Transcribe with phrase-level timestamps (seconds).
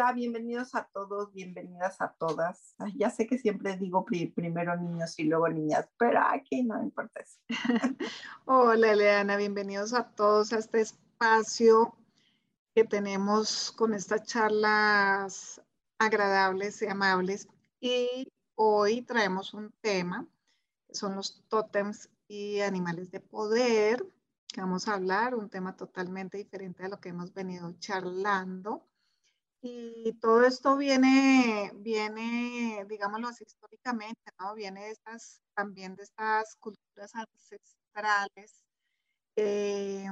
[0.00, 2.76] Hola, bienvenidos a todos, bienvenidas a todas.
[2.94, 7.40] ya sé que siempre digo primero niños y luego niñas, pero aquí no importa eso.
[8.44, 11.98] Hola Eliana, bienvenidos a todos a este espacio
[12.76, 15.60] que tenemos con estas charlas
[15.98, 17.48] agradables y amables.
[17.80, 20.28] Y hoy traemos un tema,
[20.92, 24.06] son los tótems y animales de poder
[24.46, 28.88] que vamos a hablar, un tema totalmente diferente a lo que hemos venido charlando.
[29.60, 34.54] Y todo esto viene, viene, digámoslo así, históricamente, ¿no?
[34.54, 38.62] Viene de estas, también de estas culturas ancestrales,
[39.34, 40.06] eh,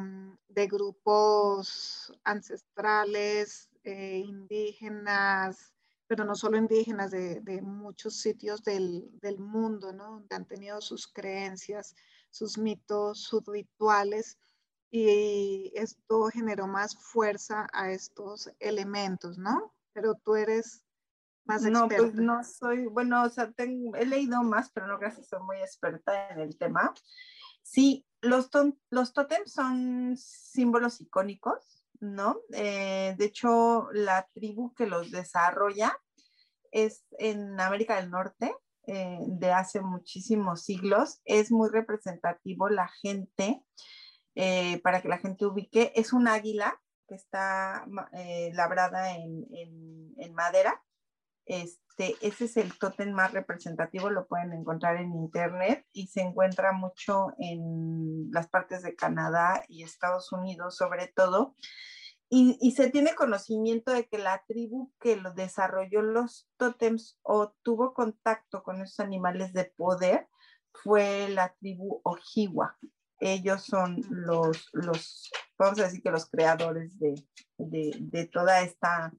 [0.48, 5.72] de grupos ancestrales, eh, indígenas,
[6.08, 10.10] pero no solo indígenas, de, de muchos sitios del, del, mundo, ¿no?
[10.10, 11.94] Donde han tenido sus creencias,
[12.30, 14.38] sus mitos, sus rituales,
[14.90, 19.74] y esto generó más fuerza a estos elementos, ¿no?
[19.92, 20.84] Pero tú eres
[21.44, 21.80] más experta.
[21.80, 25.56] No, pues no soy, bueno, o sea, he leído más, pero no gracias, soy muy
[25.58, 26.92] experta en el tema.
[27.62, 28.50] Sí, los,
[28.90, 32.40] los tótems son símbolos icónicos, ¿no?
[32.52, 35.98] Eh, de hecho, la tribu que los desarrolla
[36.70, 38.54] es en América del Norte,
[38.86, 41.20] eh, de hace muchísimos siglos.
[41.24, 43.64] Es muy representativo la gente,
[44.36, 45.92] eh, para que la gente ubique.
[45.96, 50.82] Es un águila que está eh, labrada en, madera.
[51.46, 56.72] Este, ese es el tótem más representativo, lo pueden encontrar en internet y se encuentra
[56.72, 61.54] mucho en las partes de Canadá y Estados Unidos, sobre todo.
[62.28, 67.94] Y, se tiene conocimiento de que la tribu que lo desarrolló los tótems o tuvo
[67.94, 70.28] contacto con esos animales de poder
[70.72, 72.76] fue la tribu Ojiwa.
[73.20, 77.14] Ellos son los, los, vamos a decir que los creadores de,
[77.56, 79.12] de, de toda esta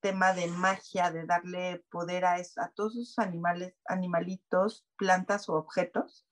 [0.00, 6.26] tema de magia, de darle poder a, a todos esos animales, animalitos, plantas o objetos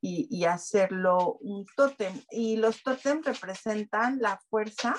[0.00, 2.20] y, y hacerlo un tótem.
[2.30, 4.94] Y los tótems representan la fuerza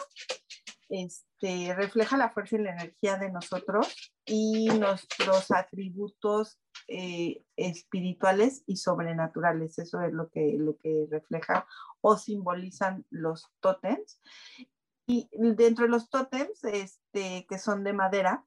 [0.90, 8.78] este, refleja la fuerza y la energía de nosotros y nuestros atributos eh, espirituales y
[8.78, 9.80] sobrenaturales.
[9.80, 11.68] Eso es lo que, lo que refleja
[12.02, 14.20] o simbolizan los tótems.
[15.08, 18.46] Y dentro de los tótems, este, que son de madera,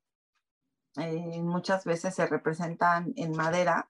[0.96, 3.88] eh, muchas veces se representan en madera,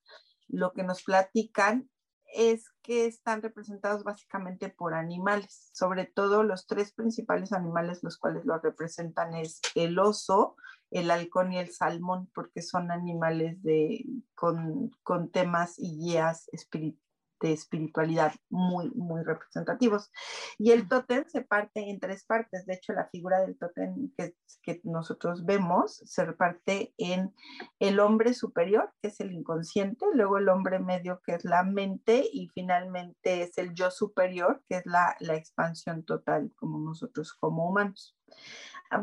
[0.49, 1.89] lo que nos platican
[2.35, 8.45] es que están representados básicamente por animales, sobre todo los tres principales animales los cuales
[8.45, 10.57] lo representan es el oso,
[10.91, 14.05] el halcón y el salmón, porque son animales de,
[14.35, 17.09] con, con temas y guías espirituales
[17.41, 20.11] de espiritualidad muy, muy representativos.
[20.59, 22.67] Y el tótem se parte en tres partes.
[22.67, 27.35] De hecho, la figura del tótem que, que nosotros vemos se reparte en
[27.79, 32.29] el hombre superior, que es el inconsciente, luego el hombre medio, que es la mente,
[32.33, 37.69] y finalmente es el yo superior, que es la, la expansión total, como nosotros como
[37.69, 38.17] humanos.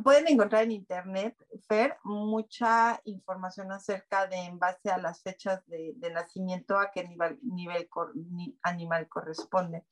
[0.04, 1.38] Pueden encontrar en internet,
[1.68, 7.40] Fer, mucha información acerca de, en base a las fechas de, nacimiento, a qué nivel,
[7.44, 7.88] nivel
[8.64, 9.86] animal corresponde.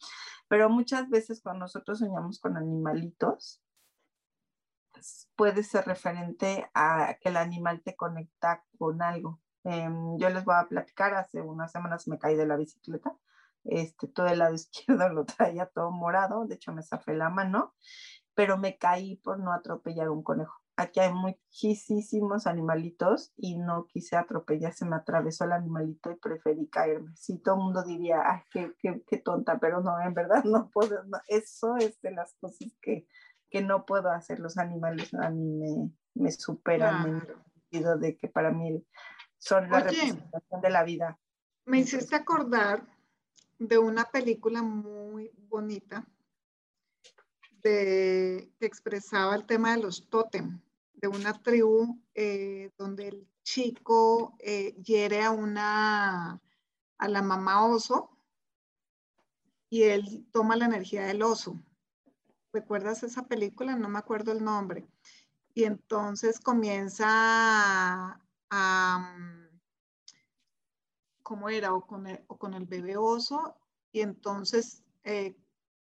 [0.47, 3.62] Pero muchas veces cuando nosotros soñamos con animalitos,
[4.91, 9.41] pues, puede ser referente a que el animal te conecta con algo.
[9.63, 13.15] Em, yo les voy a platicar, hace unas semanas me caí de la bicicleta,
[13.63, 17.75] este, todo el lado izquierdo lo traía todo morado, de hecho me zafé la mano
[18.35, 20.59] pero me caí por no atropellar un conejo.
[20.75, 26.68] Aquí hay muchísimos animalitos y no quise atropellar, se me atravesó el animalito y preferí
[26.68, 27.12] caerme.
[27.15, 30.69] Sí, todo el mundo diría, ay, qué, qué, qué, tonta, pero no, en verdad no
[30.71, 33.07] puedo, eso es de las cosas que,
[33.51, 34.39] que no puedo hacer.
[34.39, 38.83] Los animales a mí me, me superan en el sentido de que para mí
[39.38, 41.19] son la representación de la vida.
[41.65, 42.81] Me hiciste acordar
[43.59, 46.07] de una película muy bonita
[47.63, 50.60] de, que expresaba el tema de los tótem,
[50.94, 56.42] de una tribu eh, donde el chico eh, hiere a una
[56.98, 58.10] a la mamá oso
[59.69, 61.60] y él toma la energía del oso.
[62.54, 63.75] ¿Recuerdas esa película?
[63.75, 64.88] No me acuerdo el nombre.
[65.56, 67.07] Y entonces comienza
[68.50, 69.15] a,
[71.24, 71.74] ¿cómo era?
[71.74, 73.56] O con el, o con el bebé oso,
[73.92, 75.36] y entonces eh,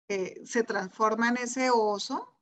[0.10, 2.34] eh, se transforma en ese oso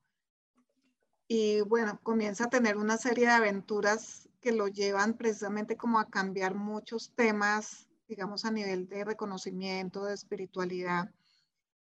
[1.28, 6.10] y bueno, comienza a tener una serie de aventuras que lo llevan precisamente como a
[6.10, 11.10] cambiar muchos temas, digamos, a nivel de reconocimiento, de espiritualidad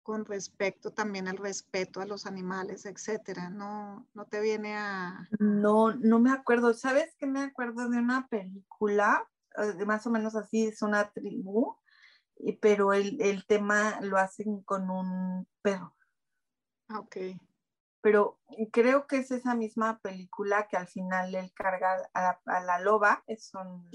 [0.04, 3.50] con respecto también al respeto a los animales, etcétera.
[3.50, 5.28] No, no te viene a.
[5.40, 6.74] No, no me acuerdo.
[6.74, 9.28] ¿Sabes qué me acuerdo de una película?
[9.58, 11.78] Eh, más o menos así, es una tribu,
[12.62, 15.96] pero el, el tema lo hacen con un perro.
[16.90, 17.18] Ah, ok
[18.04, 18.38] pero
[18.74, 23.90] creo que es esa misma película que al final él carga a la, loba, son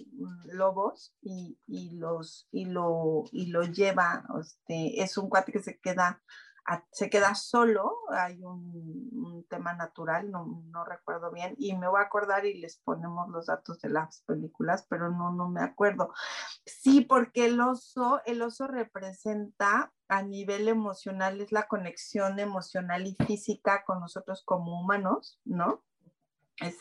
[0.46, 1.58] lobos, y,
[1.92, 6.22] los, y, lo, y lo lleva, este, es un cuate que se queda
[6.92, 12.44] se queda solo, hay un, tema natural, no, recuerdo bien, y me voy a acordar
[12.44, 16.12] y les ponemos los datos de las películas, pero no, no me acuerdo.
[16.66, 23.16] Sí, porque el oso, el oso representa a nivel emocional, es la conexión emocional y
[23.26, 25.82] física con nosotros como humanos, ¿no?
[26.60, 26.76] Es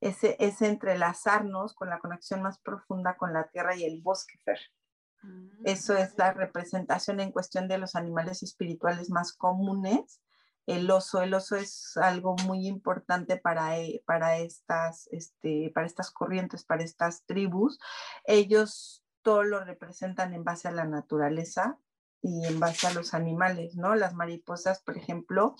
[0.00, 4.60] ese, ese entrelazarnos con la conexión más profunda con la tierra y el bosque, Fer.
[5.64, 10.20] Eso es la representación en cuestión de los animales espirituales más comunes.
[10.66, 16.10] El oso, el oso es algo muy importante para, eh, para, estas, este, para estas
[16.10, 17.78] corrientes, para estas tribus.
[18.24, 21.78] Ellos todo lo representan en base a la naturaleza,
[22.24, 23.94] y en base a los animales, ¿no?
[23.94, 25.54] Las mariposas, por ejemplo,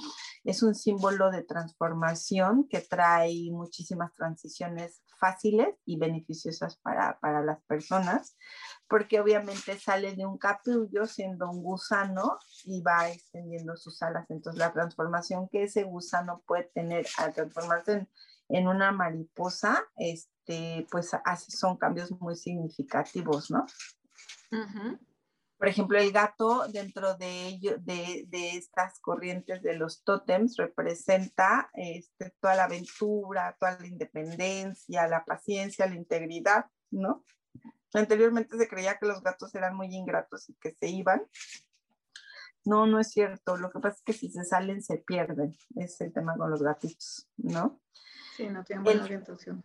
[0.45, 7.63] es un símbolo de transformación que trae muchísimas transiciones fáciles y beneficiosas para, para las
[7.65, 8.39] personas,
[8.89, 14.27] porque obviamente sale de un capullo siendo un gusano y va extendiendo sus alas.
[14.31, 18.09] Entonces, la transformación que ese gusano puede tener al transformarse en,
[18.49, 23.67] en una mariposa, este, pues hace, son cambios muy significativos, ¿no?
[25.59, 32.35] Por ejemplo, el gato dentro de, ello, de, estas corrientes de los tótems representa este,
[32.41, 37.25] toda la aventura, toda la independencia, la paciencia, la integridad, ¿no?
[37.95, 41.23] Anteriormente se creía que los gatos eran muy ingratos y que se iban.
[42.65, 43.57] No, no es cierto.
[43.57, 45.57] Lo que pasa es que si se salen se pierden.
[45.77, 47.81] Es el tema con los gatitos, ¿no?
[48.37, 49.63] Sí, no tienen buena orientación.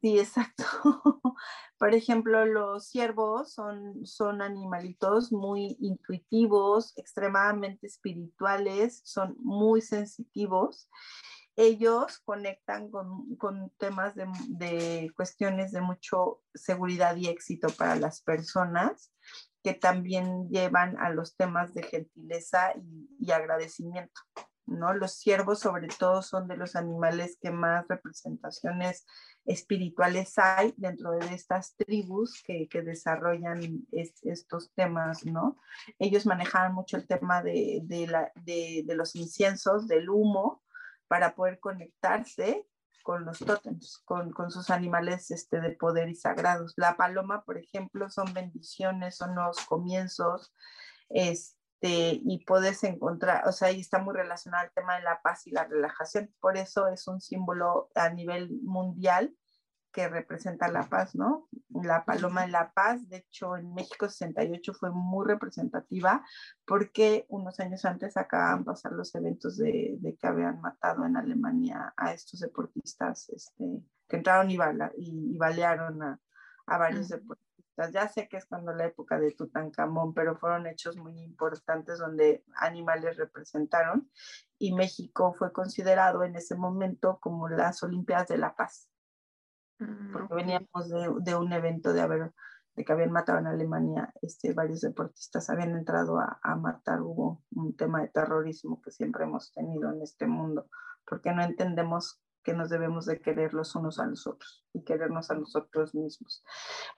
[0.00, 0.64] Sí, exacto.
[1.78, 10.88] Por ejemplo, los ciervos son, son animalitos muy intuitivos, extremadamente espirituales, son muy sensitivos.
[11.56, 19.12] Ellos conectan con, temas de, cuestiones de mucho seguridad y éxito para las personas
[19.62, 22.72] que también llevan a los temas de gentileza
[23.20, 24.20] y agradecimiento.
[24.66, 24.94] ¿no?
[24.94, 29.04] Los ciervos sobre todo son de los animales que más representaciones
[29.44, 35.58] espirituales hay dentro de estas tribus que, desarrollan estos temas, ¿no?
[35.98, 37.82] Ellos manejaban mucho el tema de,
[38.86, 40.61] los inciensos, del humo,
[41.12, 42.66] para poder conectarse
[43.02, 46.72] con los tótems, con, sus animales este, de poder y sagrados.
[46.78, 50.54] La paloma, por ejemplo, son bendiciones, son los comienzos,
[51.10, 55.46] este, y puedes encontrar, o sea, ahí está muy relacionado el tema de la paz
[55.46, 56.34] y la relajación.
[56.40, 59.36] Por eso es un símbolo a nivel mundial
[59.92, 61.48] que representa la paz, ¿no?
[61.68, 66.24] La paloma de la paz, de hecho en México 68 fue muy representativa
[66.66, 71.92] porque unos años antes acaban de pasar los eventos de, que habían matado en Alemania
[71.96, 74.58] a estos deportistas este, que entraron y,
[74.96, 76.20] y, balearon a,
[76.66, 77.92] a varios deportistas.
[77.92, 82.44] Ya sé que es cuando la época de Tutankamón, pero fueron hechos muy importantes donde
[82.56, 84.10] animales representaron
[84.58, 88.91] y México fue considerado en ese momento como las Olimpiadas de la Paz,
[90.12, 90.88] porque veníamos
[91.24, 92.32] de, un evento de haber
[92.74, 97.42] de que habían matado en Alemania, este, varios deportistas habían entrado a, a matar, hubo
[97.50, 100.68] un tema de terrorismo que siempre hemos tenido en este mundo,
[101.04, 105.30] porque no entendemos que nos debemos de querer los unos a los otros y querernos
[105.30, 106.44] a nosotros mismos.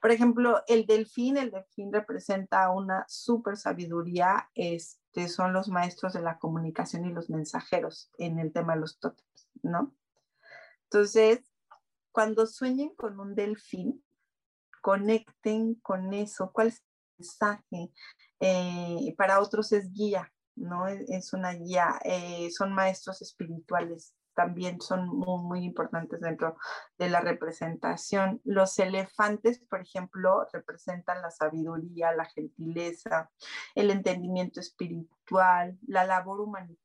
[0.01, 6.23] Por ejemplo, el delfín, el delfín representa una super sabiduría, este, son los maestros de
[6.23, 9.95] la comunicación y los mensajeros en el tema de los tótems, ¿no?
[10.85, 11.41] Entonces,
[12.15, 14.05] cuando sueñen con un delfín,
[14.81, 16.53] conecten con eso.
[16.53, 16.73] ¿Cuál
[17.19, 17.91] mensaje,
[18.39, 20.87] eh, para otros es guía, ¿no?
[20.87, 26.57] Es una guía, eh, son maestros espirituales, también son muy, muy, importantes dentro
[26.99, 28.41] de la representación.
[28.45, 33.29] Los elefantes, por ejemplo, representan la sabiduría, la gentileza,
[33.75, 36.84] el entendimiento espiritual, la labor humanitaria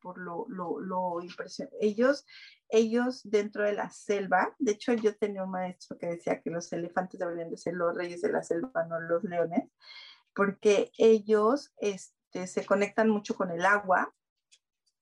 [0.00, 1.76] por lo, lo, impresionante.
[1.80, 2.26] Ellos,
[2.68, 6.72] ellos dentro de la selva, de hecho yo tenía un maestro que decía que los
[6.72, 9.70] elefantes deberían de ser los reyes de la selva, no los leones,
[10.34, 14.12] porque ellos este, se conectan mucho con el agua,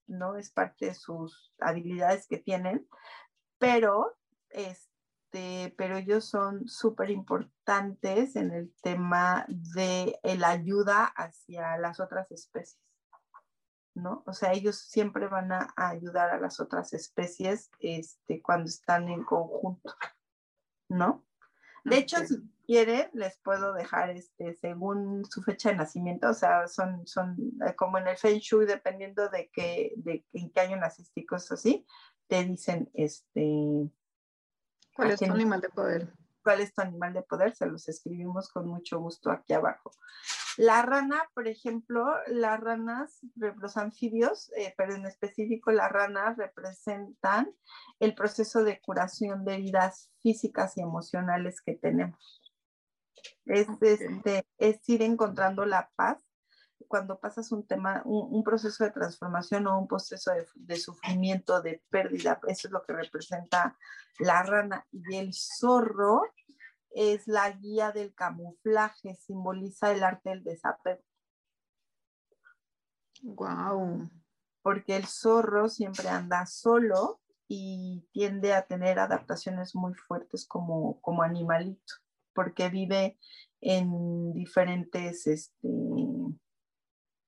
[0.06, 0.36] ¿no?
[0.36, 2.86] Es parte de sus habilidades que tienen,
[3.58, 4.18] pero,
[4.50, 12.30] este, pero ellos son súper importantes en el tema de la ayuda hacia las otras
[12.30, 12.78] especies,
[13.94, 14.22] ¿no?
[14.26, 19.24] O sea, ellos siempre van a, ayudar a las otras especies este, cuando están en
[19.24, 19.94] conjunto,
[20.88, 21.24] ¿no?
[21.84, 26.68] De hecho, si quieren, les puedo dejar este, según su fecha de nacimiento, o sea,
[26.68, 30.76] son, son eh, como en el Feng Shui, dependiendo de, qué, de en qué año
[30.76, 31.86] naciste y cosas así,
[32.28, 33.90] te dicen, este...
[34.94, 36.12] ¿Cuál es tu animal de poder?
[36.42, 37.54] ¿Cuál es tu animal de poder?
[37.54, 39.90] Se los escribimos con mucho gusto aquí abajo.
[40.58, 47.54] La rana, por ejemplo, las ranas, los anfibios, eh, pero en específico las ranas representan
[48.00, 52.52] el proceso de curación de heridas físicas y emocionales que tenemos.
[53.46, 56.22] Es, este, es ir encontrando la paz
[56.88, 61.82] cuando pasas un tema, un, proceso de transformación o un proceso de, de, sufrimiento, de
[61.88, 63.78] pérdida, eso es lo que representa
[64.18, 64.86] la rana.
[64.90, 66.22] Y el zorro
[66.94, 71.02] es la guía del camuflaje, simboliza el arte del desapego.
[73.22, 74.10] Wow.
[74.62, 81.22] Porque el zorro siempre anda solo y tiende a tener adaptaciones muy fuertes como, como
[81.22, 81.94] animalito,
[82.34, 83.18] porque vive
[83.60, 85.68] en diferentes, este,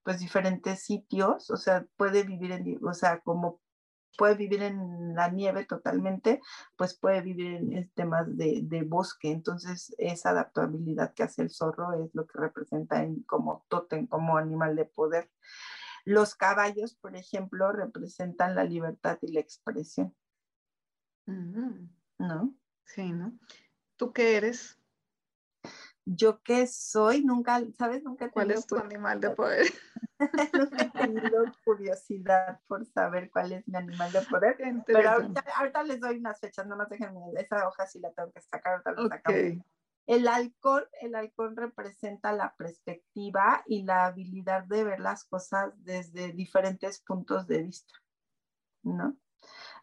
[0.02, 3.60] pues diferentes sitios, o sea, puede vivir en, o sea, como
[4.16, 6.40] puede vivir en la nieve totalmente,
[6.76, 9.30] pues puede vivir en temas de, de, bosque.
[9.30, 14.36] Entonces, esa adaptabilidad que hace el zorro es lo que representa en, como totem, como
[14.36, 15.30] animal de poder.
[16.04, 20.14] Los caballos, por ejemplo, representan la libertad y la expresión.
[21.26, 22.54] ¿No?
[22.84, 23.38] Sí, ¿no?
[23.96, 24.78] ¿Tú qué eres?
[26.04, 28.02] Yo qué soy, nunca, ¿sabes?
[28.02, 28.30] Nunca.
[28.30, 29.66] ¿Cuál es tu animal de poder?
[30.18, 34.56] Nunca he tenido curiosidad por saber cuál es mi animal de poder.
[34.86, 38.82] Pero ahorita, les doy unas fechas, nomás déjenme, esa hoja sí la tengo que sacar,
[40.06, 46.32] El halcón, el halcón representa la perspectiva y la habilidad de ver las cosas desde
[46.32, 47.94] diferentes puntos de vista,
[48.82, 49.16] ¿no?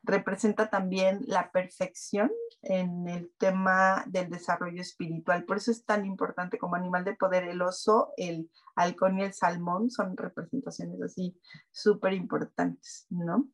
[0.03, 2.31] Representa también la perfección
[2.63, 5.46] en el tema del desarrollo espiritual.
[5.46, 9.34] Por eso es tan importante como animal de poder el oso, el halcón y el
[9.34, 11.38] salmón son representaciones así
[11.72, 13.48] súper importantes, ¿no?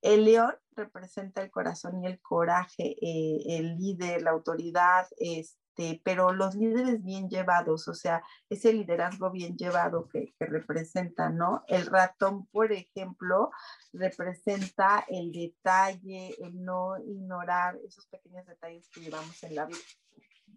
[0.00, 6.00] El león representa el corazón y el coraje, eh, el líder, la autoridad, es este,
[6.04, 11.64] pero los líderes bien llevados, o sea, ese liderazgo bien llevado que, que representa, ¿no?
[11.66, 13.50] El ratón, por ejemplo,
[13.92, 19.78] representa el detalle, el no ignorar esos pequeños detalles que llevamos en la vida,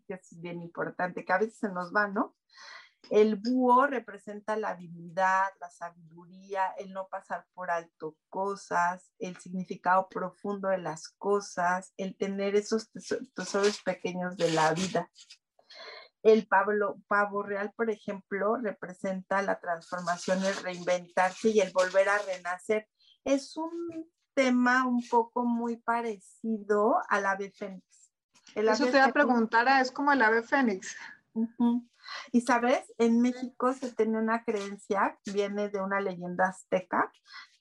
[0.08, 2.36] que es bien importante, que a veces se nos va, ¿no?
[3.10, 10.08] El búho representa la habilidad, la sabiduría, el no pasar por alto cosas, el significado
[10.10, 12.90] profundo de las cosas, el tener esos
[13.36, 15.10] tesoros pequeños de la vida.
[16.24, 22.88] El pavo real, por ejemplo, representa la transformación, el reinventarse y el volver a renacer.
[23.24, 28.12] Es un tema un poco muy parecido al ave fénix.
[28.56, 30.96] Eso te iba a preguntar, ¿es como el ave fénix?
[32.32, 37.12] Y sabes, en México se tiene una creencia, viene de una leyenda azteca,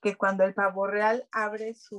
[0.02, 1.99] que cuando el pavo real abre su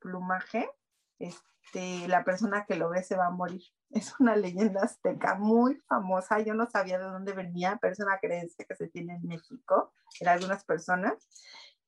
[0.00, 0.70] plumaje,
[1.18, 3.62] este, la persona que lo ve se va a morir.
[3.90, 6.40] Es una leyenda azteca muy famosa.
[6.40, 9.94] Yo no sabía de dónde venía, pero es una creencia que se tiene en México,
[10.20, 11.14] en algunas personas.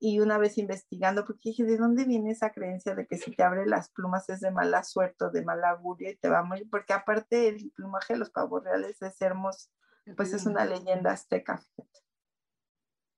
[0.00, 3.42] Y una vez investigando, porque dije, ¿de dónde viene esa creencia de que si te
[3.42, 6.42] abre las plumas es de mala suerte o de mala augurio y te va a
[6.42, 6.69] morir?
[6.71, 9.71] Porque aparte el plumaje de los pavos reales es hermoso
[10.16, 11.62] pues es una leyenda azteca.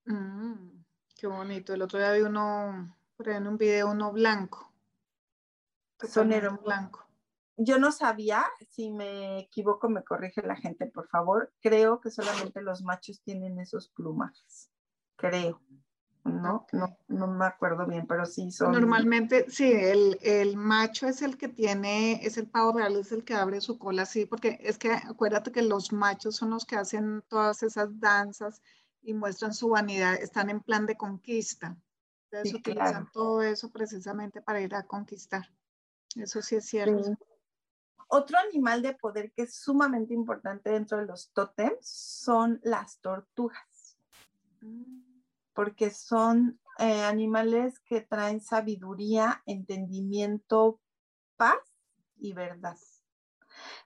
[0.04, 0.84] Mm,
[1.16, 1.74] qué bonito.
[1.74, 4.72] El otro día vi uno, por en un video, uno blanco.
[5.98, 7.06] Sonero blanco.
[7.56, 11.52] Yo no sabía, si me equivoco me corrige la gente, por favor.
[11.60, 14.70] Creo que solamente los machos tienen esos plumajes.
[15.16, 15.60] Creo.
[16.24, 16.66] ¿No?
[16.72, 18.72] No, no me acuerdo bien, pero sí son.
[18.72, 23.24] Normalmente, sí, el, el, macho es el que tiene, es el pavo real, es el
[23.24, 26.76] que abre su cola así, porque es que acuérdate que los machos son los que
[26.76, 28.62] hacen todas esas danzas
[29.02, 31.76] y muestran su vanidad, están en plan de conquista.
[32.30, 35.50] Entonces utilizan todo eso precisamente para ir a conquistar.
[36.16, 37.16] Eso sí es cierto.
[38.08, 43.98] Otro animal de poder que es sumamente importante dentro de los tótems son las tortugas.
[44.60, 45.11] Mm
[45.54, 50.80] porque son eh, animales que traen sabiduría, entendimiento,
[51.36, 51.60] paz
[52.16, 52.76] y verdad.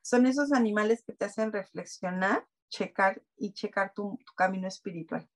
[0.02, 5.28] Son esos animales que te hacen reflexionar, checar y checar tu, camino espiritual.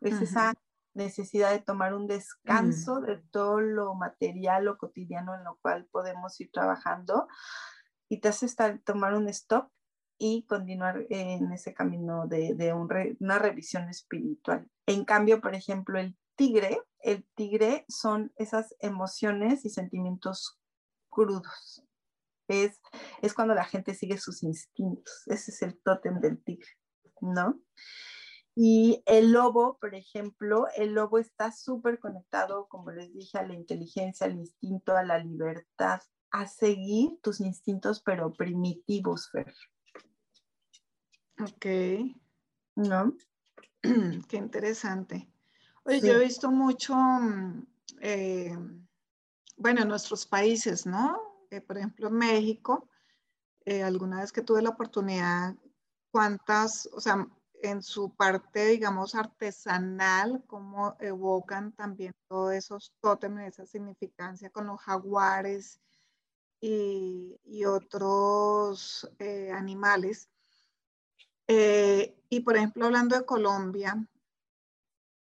[0.00, 0.54] Es esa
[0.94, 6.40] necesidad de tomar un descanso de todo lo material o cotidiano en lo cual podemos
[6.40, 7.26] ir trabajando
[8.08, 9.70] y te hace estar, tomar un stop
[10.18, 12.72] y continuar en ese camino de,
[13.20, 14.68] una revisión espiritual.
[14.88, 20.58] En cambio, por ejemplo, el tigre, el tigre son esas emociones y sentimientos
[21.10, 21.84] crudos.
[22.48, 22.80] Es,
[23.20, 25.24] es cuando la gente sigue sus instintos.
[25.26, 26.70] Ese es el tótem del tigre,
[27.20, 27.60] ¿no?
[28.54, 33.52] Y el lobo, por ejemplo, el lobo está súper conectado, como les dije, a la
[33.52, 39.54] inteligencia, al instinto, a la libertad, a seguir tus instintos, pero primitivos, Fer.
[41.42, 41.66] Ok.
[42.74, 43.12] ¿No?
[44.28, 45.28] Qué interesante.
[45.84, 47.66] Oye, yo he visto mucho, mm,
[48.00, 48.56] eh,
[49.56, 51.46] bueno, en nuestros países, ¿no?
[51.50, 52.88] Eh, por ejemplo, en México,
[53.64, 55.54] eh, alguna vez que tuve la oportunidad,
[56.10, 57.26] cuántas, o sea,
[57.62, 64.80] en su parte, digamos, artesanal, cómo evocan también todos esos tótems, esa significancia con los
[64.80, 65.80] jaguares
[66.60, 69.08] y, y otros
[69.52, 70.28] animales.
[71.48, 73.96] Eh, y por ejemplo, hablando de Colombia,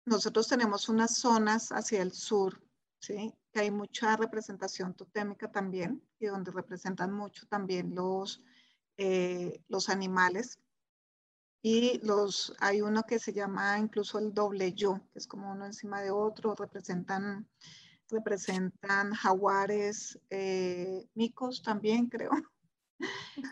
[0.07, 2.63] nosotros tenemos unas zonas hacia el sur,
[2.99, 3.35] ¿sí?
[3.53, 8.43] que hay mucha representación totémica también, y donde representan mucho también los,
[8.97, 10.59] eh, los animales.
[11.61, 15.67] Y los, hay uno que se llama incluso el doble yo, que es como uno
[15.67, 17.47] encima de otro, representan,
[18.09, 22.31] representan jaguares, eh, micos también creo.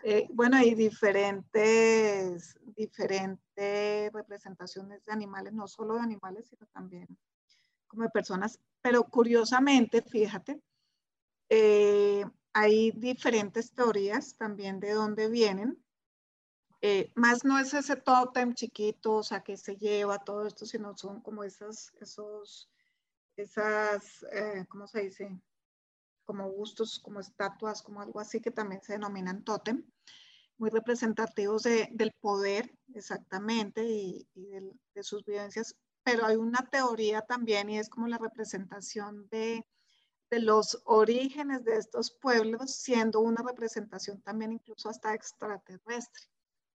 [0.02, 7.06] Eh, bueno, hay diferentes, diferentes representaciones de animales, no solo de animales, sino también
[7.86, 8.58] como de personas.
[8.82, 10.60] Pero curiosamente, fíjate,
[11.48, 15.82] eh, hay diferentes teorías también de dónde vienen.
[16.82, 20.96] Eh, más no es ese tótem chiquito, o sea, que se lleva todo esto, sino
[20.96, 22.70] son como esas, esos,
[23.36, 24.26] esas,
[24.68, 25.40] ¿cómo se dice?
[26.26, 29.84] Como bustos, como estatuas, como algo así que también se denominan tótem,
[30.58, 37.78] muy representativos del poder exactamente y, de, sus vivencias, pero hay una teoría también y
[37.78, 39.66] es como la representación de,
[40.30, 46.24] de los orígenes de estos pueblos, siendo una representación también incluso hasta extraterrestre.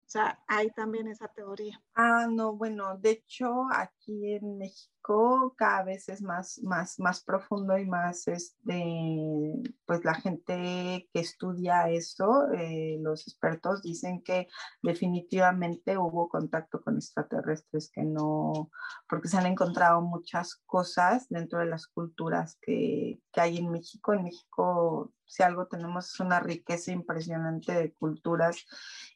[0.07, 1.83] O sea, hay también esa teoría.
[1.93, 7.77] Ah, no, bueno, de hecho aquí en México cada vez es más, más, más profundo
[7.77, 9.53] y más, este,
[9.85, 14.47] pues la gente que estudia eso, eh, los expertos dicen que
[14.81, 18.71] definitivamente hubo contacto con extraterrestres, que no,
[19.09, 24.13] porque se han encontrado muchas cosas dentro de las culturas que, que hay en México.
[24.13, 28.65] En México si algo tenemos es una riqueza impresionante de culturas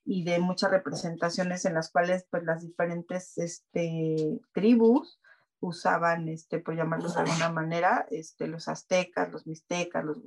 [0.05, 5.19] y de muchas representaciones en las cuales pues las diferentes este, tribus
[5.61, 10.17] usaban, este, por llamarlos de alguna manera, este, los aztecas, los mixtecas, los,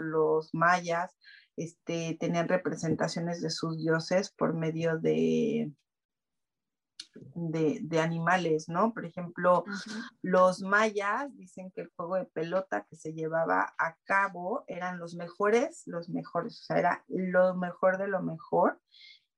[0.00, 1.16] los mayas,
[1.56, 5.70] este, tenían representaciones de sus dioses por medio de,
[7.50, 8.92] de, animales, ¿no?
[8.92, 9.64] Por ejemplo,
[10.22, 15.14] los mayas dicen que el juego de pelota que se llevaba a cabo eran los
[15.14, 18.80] mejores, los mejores, o sea, era lo mejor de lo mejor.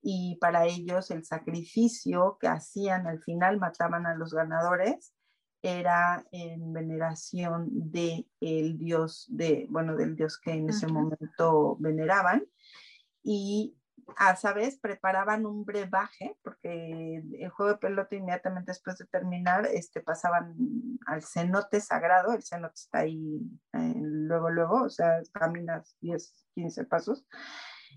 [0.03, 5.15] Y para ellos el sacrificio que hacían al final, mataban a los ganadores,
[5.63, 12.45] era en veneración de el dios, de, bueno, del dios que en ese momento veneraban.
[13.23, 13.77] Y
[14.17, 20.01] a sabes, preparaban un brebaje, porque el juego de pelota inmediatamente después de terminar, este,
[20.01, 20.55] pasaban
[21.07, 23.41] al cenote sagrado, el cenote está ahí
[23.73, 27.27] eh, luego, luego, o sea, caminas 10, 15 pasos,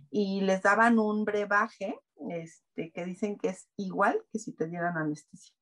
[0.09, 4.97] y les daban un brebaje, este, que dicen que es igual que si te dieran
[4.97, 5.53] anestesia.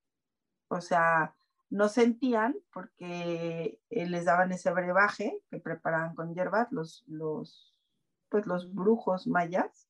[0.68, 1.36] O sea,
[1.70, 7.76] no sentían porque eh, les daban ese brebaje que preparaban con hierbas los, los,
[8.30, 9.88] pues los brujos mayas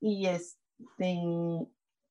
[0.00, 1.14] y, este,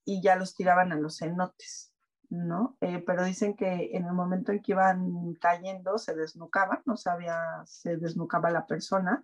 [0.06, 1.91] y ya los tiraban a los cenotes.
[2.30, 2.78] ¿no?
[2.82, 7.39] Eh, pero dicen que en el momento en que iban cayendo se desnucaban, no sabía,
[7.65, 9.24] se desnucaba la persona,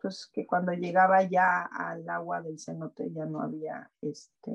[0.00, 4.52] pues que cuando llegaba ya al agua del cenote ya no había, este,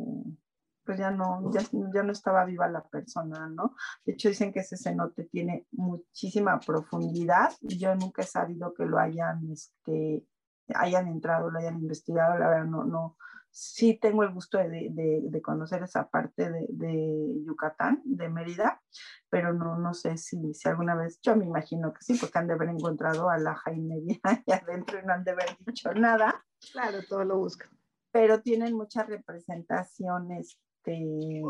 [0.83, 1.61] pues ya no, ya,
[1.93, 3.75] ya no estaba viva la persona, ¿no?
[4.05, 8.97] De hecho dicen que ese cenote tiene muchísima profundidad, yo nunca he sabido que lo
[8.97, 10.25] hayan, este,
[10.73, 13.17] hayan entrado, lo hayan investigado, la verdad no, no,
[13.55, 18.81] sí tengo el gusto de, conocer esa parte de, Yucatán, de Mérida,
[19.29, 22.47] pero no, no sé si, si alguna vez, yo me imagino que sí, porque han
[22.47, 26.43] de haber encontrado a la Jaime y adentro y no han de haber dicho nada.
[26.73, 27.69] Claro, todo lo buscan.
[28.11, 31.41] Pero tienen muchas representaciones de,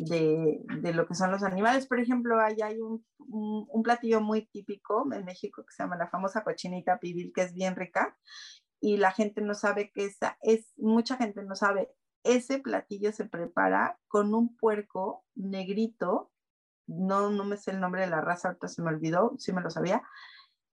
[0.00, 1.86] de, lo que son los animales.
[1.86, 6.08] Por ejemplo, ahí hay un, un, platillo muy típico en México que se llama la
[6.08, 8.16] famosa cochinita pibil, que es bien rica
[8.80, 11.92] y la gente no sabe que esa es, mucha gente no sabe,
[12.24, 16.30] ese platillo se prepara con un puerco negrito,
[16.86, 19.62] no, no me sé el nombre de la raza, ahorita se me olvidó, sí me
[19.62, 20.02] lo sabía,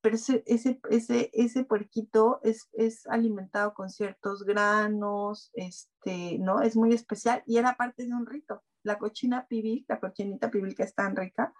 [0.02, 6.62] pero ese, ese, ese, ese puerquito es, es alimentado con ciertos granos, este, ¿no?
[6.62, 8.63] Es muy especial y era parte de un rito.
[8.84, 11.54] La cochina pibil, la cochinita pibil que es tan rica,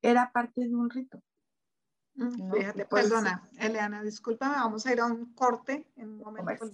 [0.00, 1.22] era parte de un rito.
[2.14, 6.70] Mm, fíjate, perdona, Eliana, disculpa, vamos a ir a un corte en un momento.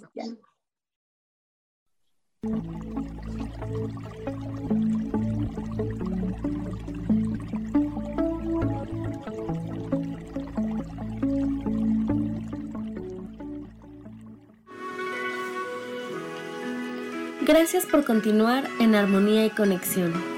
[17.48, 20.37] Gracias por continuar en armonía y conexión.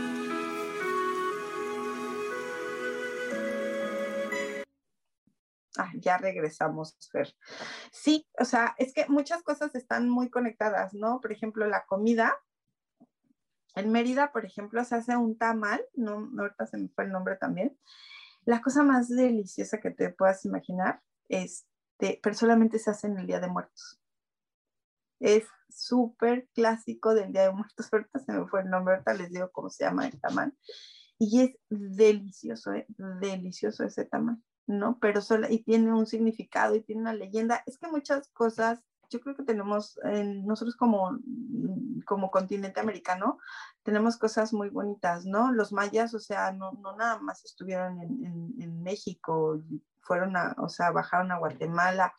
[6.01, 7.33] Ya regresamos, Fer.
[7.91, 11.21] Sí, o sea, es que muchas cosas están muy conectadas, ¿no?
[11.21, 12.35] Por ejemplo, la comida.
[13.75, 17.37] En Mérida, por ejemplo, se hace un tamal, no, ahorita se me fue el nombre
[17.37, 17.77] también.
[18.43, 23.27] La cosa más deliciosa que te puedas imaginar, este, pero solamente se hace en el
[23.27, 24.01] Día de Muertos.
[25.19, 27.87] Es súper clásico del Día de Muertos.
[27.93, 30.53] Ahorita se me fue el nombre, ahorita les digo cómo se llama el tamal.
[31.19, 32.87] Y es delicioso, ¿eh?
[33.19, 34.41] delicioso ese tamal.
[34.71, 34.97] ¿No?
[34.99, 37.63] Pero solo, y tiene un significado y tiene una leyenda.
[37.65, 38.79] Es que muchas cosas,
[39.09, 39.99] yo creo que tenemos,
[40.43, 41.19] nosotros como,
[42.05, 43.37] como continente americano,
[43.83, 45.51] tenemos cosas muy bonitas, ¿no?
[45.51, 49.61] Los mayas, o sea, no, no nada más estuvieron en, en, en México,
[50.01, 52.13] fueron a, o sea, bajaron a Guatemala,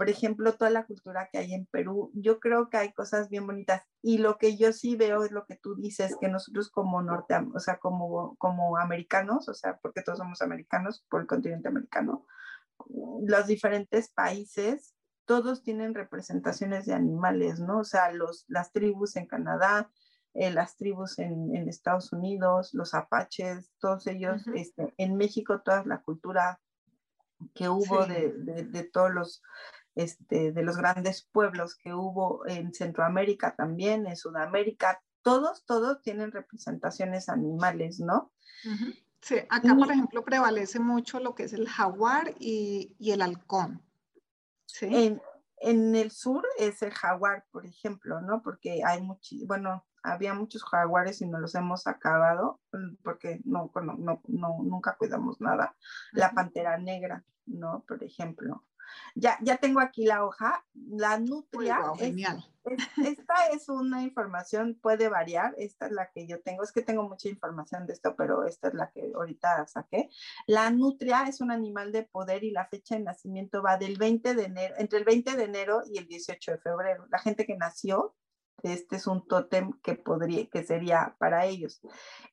[0.00, 3.46] por ejemplo, toda la cultura que hay en Perú, yo creo que hay cosas bien
[3.46, 3.82] bonitas.
[4.00, 7.34] Y lo que yo sí veo es lo que tú dices, que nosotros como norte,
[7.54, 12.24] o sea, como, como americanos, o sea, porque todos somos americanos por el continente americano,
[13.26, 14.94] los diferentes países,
[15.26, 17.80] todos tienen representaciones de animales, ¿no?
[17.80, 19.90] O sea, los, las tribus en Canadá,
[20.32, 25.84] eh, las tribus en, en, Estados Unidos, los apaches, todos ellos, este, en México, toda
[25.84, 26.58] la cultura
[27.54, 29.42] que hubo de, de, de, todos los,
[30.02, 36.32] este, de los grandes pueblos que hubo en Centroamérica también, en Sudamérica, todos, todos tienen
[36.32, 38.32] representaciones animales, ¿no?
[39.20, 43.82] Sí, acá, por ejemplo, prevalece mucho lo que es el jaguar y, y el halcón.
[44.66, 44.86] ¿sí?
[44.90, 45.22] En,
[45.58, 48.42] en, el sur es el jaguar, por ejemplo, ¿no?
[48.42, 53.70] Porque hay mucho, bueno, había muchos jaguares y no los hemos acabado mm, porque no,
[53.74, 55.76] no, no, no nunca cuidamos nada.
[56.12, 57.84] La pantera negra, ¿no?
[57.86, 58.64] Por ejemplo.
[59.14, 60.64] Ya, ya tengo aquí la hoja.
[60.74, 61.80] La nutria.
[61.80, 62.44] Wow, genial.
[62.64, 65.54] Es, esta es una información, puede variar.
[65.58, 66.62] Esta es la que yo tengo.
[66.62, 70.08] Es que tengo mucha información de esto, pero esta es la que ahorita saqué.
[70.46, 74.34] La nutria es un animal de poder y la fecha de nacimiento va del 20
[74.34, 77.06] de enero, entre el 20 de enero y el 18 de febrero.
[77.10, 78.14] La gente que nació
[78.62, 81.80] este es un tótem que podría, que sería para ellos.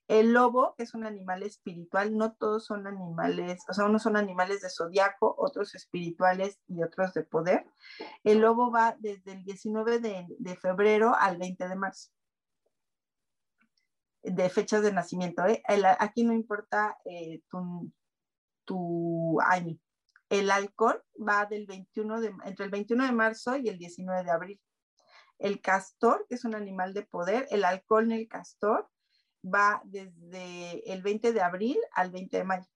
[0.08, 4.18] El lobo, que es un animal espiritual, no todos son animales, o sea, unos son
[4.18, 7.66] animales de zodiaco, otros espirituales y otros de poder.
[8.24, 12.12] El lobo va desde el 19 de, febrero al 20 de marzo
[14.24, 15.46] de fechas de nacimiento.
[15.46, 15.64] ¿eh?
[16.00, 17.92] Aquí no importa eh, tu,
[18.66, 19.78] tu, año.
[20.30, 24.32] El halcón va del 21 de, entre el 21 de marzo y el 19 de
[24.32, 24.62] abril.
[25.40, 28.90] El castor, que es un animal de poder, el halcón el castor,
[29.44, 32.68] va desde el 20 de abril al 20 de mayo.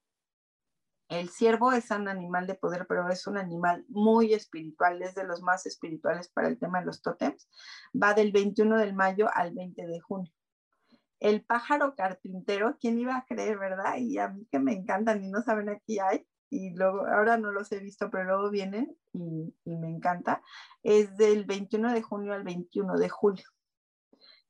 [1.10, 5.26] El ciervo es un animal de poder, pero es un animal muy espiritual, es de
[5.26, 7.50] los más espirituales para el tema de los tótems.
[7.94, 10.32] Va del 21 de mayo al 20 de junio.
[11.20, 13.98] El pájaro carpintero, ¿quién iba a creer, verdad?
[13.98, 17.52] Y a mí que me encantan y no saben aquí hay, y luego, ahora no
[17.52, 20.44] los he visto, pero luego vienen y, y, me encanta,
[20.84, 23.46] es del 21 de junio al 21 de julio.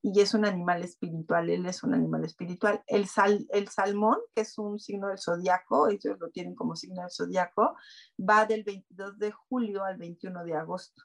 [0.01, 2.83] Y es un animal espiritual, él es un animal espiritual.
[2.87, 7.03] El, sal, el salmón, que es un signo del zodiaco, ellos lo tienen como signo
[7.03, 7.75] del zodiaco,
[8.17, 11.03] va del 22 de julio al 21 de agosto.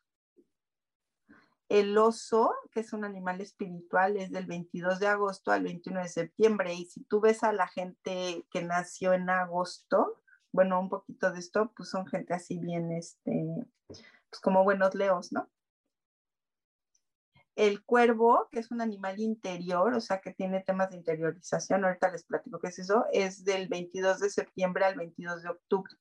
[1.68, 6.08] El oso, que es un animal espiritual, es del 22 de agosto al 21 de
[6.08, 6.72] septiembre.
[6.72, 10.22] Y si tú ves a la gente que nació en agosto,
[10.56, 15.30] bueno, un poquito de esto, pues son gente así bien, este, pues como buenos leos,
[15.30, 15.50] ¿no?
[17.54, 22.10] El cuervo, que es un animal interior, o sea, que tiene temas de interiorización, ahorita
[22.10, 25.92] les platico qué es eso, es del 22 de septiembre al 22 de octubre.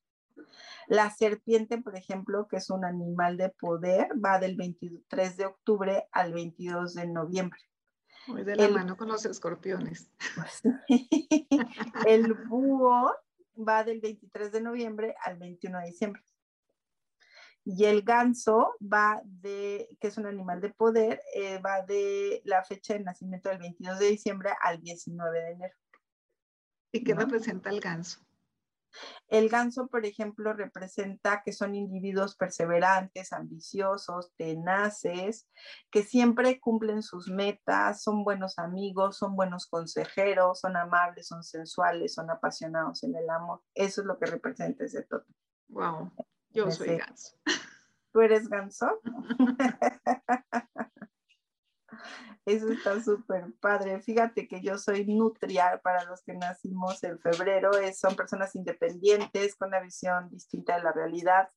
[0.88, 6.08] La serpiente, por ejemplo, que es un animal de poder, va del 23 de octubre
[6.14, 7.60] al 22 de noviembre.
[8.28, 10.10] Muy de la el, mano con los escorpiones.
[10.36, 10.64] Pues,
[12.08, 13.14] el búho
[13.58, 16.24] va del 23 de noviembre al 21 de diciembre.
[17.64, 22.64] Y el ganso va de, que es un animal de poder, eh, va de la
[22.64, 25.76] fecha de nacimiento del 22 de diciembre al 19 de enero.
[26.92, 27.22] ¿Y qué ¿no?
[27.22, 28.20] representa el ganso?
[29.28, 35.48] El ganso, por ejemplo, representa que son individuos perseverantes, ambiciosos, tenaces,
[35.92, 42.14] que siempre cumplen sus metas, son buenos amigos, son buenos consejeros, son amables, son sensuales,
[42.14, 43.62] son apasionados en el amor.
[43.74, 45.26] Eso es lo que representa ese todo.
[45.70, 46.12] Wow,
[46.52, 47.36] yo ese, soy ganso.
[48.12, 49.02] ¿Tú eres ganso?
[52.46, 54.00] Eso está súper padre.
[54.02, 57.72] Fíjate que yo soy nutria para los que nacimos en febrero.
[57.72, 61.50] Es, son personas independientes, con una visión distinta de la realidad,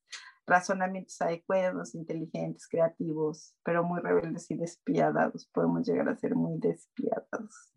[0.46, 5.46] razonamientos adecuados, inteligentes, creativos, pero muy rebeldes y despiadados.
[5.52, 7.74] Podemos llegar a ser muy despiadados.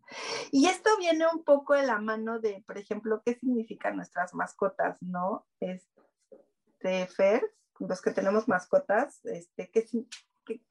[0.50, 4.96] Y esto viene un poco de la mano de, por ejemplo, qué significan nuestras mascotas,
[5.02, 5.46] ¿no?
[5.60, 7.42] Este, Fer,
[7.78, 9.86] los que tenemos mascotas, este, ¿qué,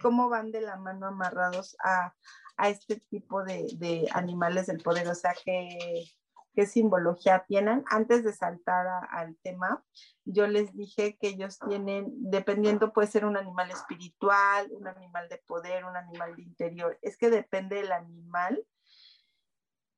[0.01, 2.13] cómo van de la mano amarrados a,
[2.57, 6.05] a este tipo de, de, animales del poder, o sea, qué,
[6.53, 7.83] qué simbología tienen.
[7.89, 9.83] Antes de saltar al tema,
[10.25, 15.37] yo les dije que ellos tienen, dependiendo, puede ser un animal espiritual, un animal de
[15.47, 18.65] poder, un animal de interior, es que depende del animal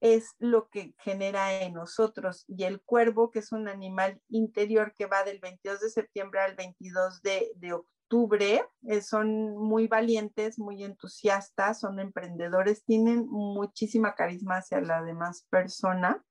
[0.04, 2.44] es lo que genera en nosotros.
[2.50, 6.56] Y el cuervo, que es un animal interior que va del 22 de septiembre al
[6.56, 7.80] 22 de, de
[8.14, 15.48] octubre, eh, son muy valientes, muy entusiastas, son emprendedores, tienen muchísima carisma hacia la demás
[15.50, 16.24] persona.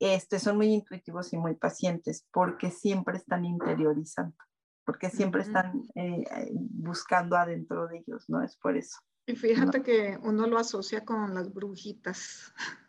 [0.00, 4.36] Este, son muy intuitivos y muy pacientes porque siempre están interiorizando,
[4.84, 8.42] porque siempre están eh, buscando adentro de ellos, ¿no?
[8.42, 8.98] Es por eso.
[9.26, 9.84] Y fíjate ¿no?
[9.84, 12.52] que uno lo asocia con las brujitas.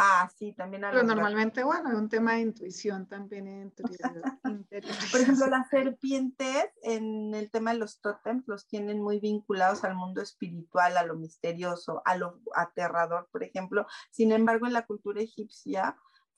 [0.00, 3.74] Ah, sí, también a Pero normalmente, bueno, es un tema de intuición también
[5.10, 9.96] Por ejemplo, las serpientes en el tema de los tótems los tienen muy vinculados al
[9.96, 13.88] mundo espiritual, a lo misterioso, a lo aterrador, por ejemplo.
[14.12, 15.96] Sin embargo, en la cultura egipcia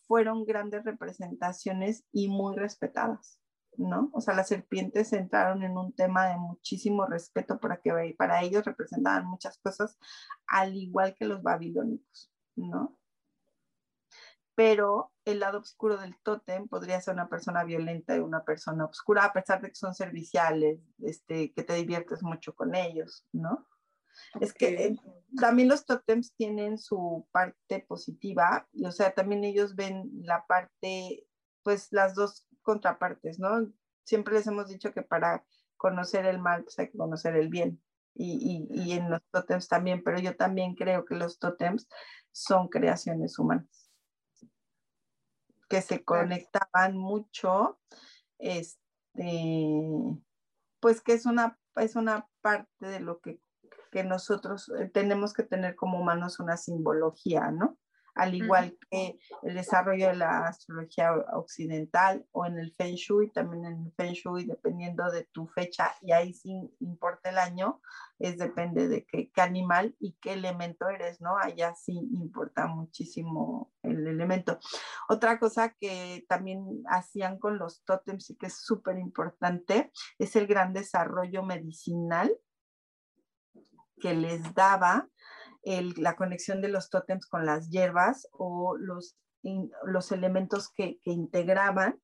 [0.09, 3.43] fueron grandes representaciones y muy respetadas.
[3.77, 4.09] ¿no?
[4.15, 8.65] O sea, las serpientes entraron en un tema de muchísimo respeto para que para ellos
[8.65, 9.99] representaban muchas cosas,
[10.47, 13.00] al igual que los babilónicos, ¿no?
[14.61, 19.25] Pero el lado oscuro del tótem podría ser una persona violenta y una persona oscura,
[19.25, 23.67] a pesar de que son serviciales, este, que te diviertes mucho con ellos, ¿no?
[24.39, 24.97] Es que eh,
[25.41, 31.27] también los tótems tienen su parte positiva, y, o sea, también ellos ven la parte,
[31.63, 33.67] pues las dos contrapartes, ¿no?
[34.05, 35.43] Siempre les hemos dicho que para
[35.79, 37.83] conocer el mal, pues hay que conocer el bien.
[38.13, 41.89] Y, y, y en los tótems también, pero yo también creo que los tótems
[42.31, 43.80] son creaciones humanas
[45.71, 47.79] que se conectaban mucho,
[48.39, 49.79] este,
[50.81, 53.41] pues que es una, es una parte de lo que,
[53.93, 57.79] que nosotros eh, tenemos que tener como humanos una simbología, ¿no?
[58.21, 63.65] Al igual que el desarrollo de la astrología occidental o en el Feng Shui, también
[63.65, 67.81] en el Feng Shui, dependiendo de tu fecha, y ahí sí importa el año,
[68.19, 71.39] es depende de qué, qué animal y qué elemento eres, ¿no?
[71.39, 74.59] Allá sí importa muchísimo el elemento.
[75.09, 80.47] Otra cosa que también hacían con los tótems y que es súper importante es el
[80.47, 82.31] gran desarrollo medicinal
[83.99, 85.09] que les daba
[85.65, 89.17] la conexión de los tótems con las hierbas o los,
[89.85, 92.01] los elementos que, integraban,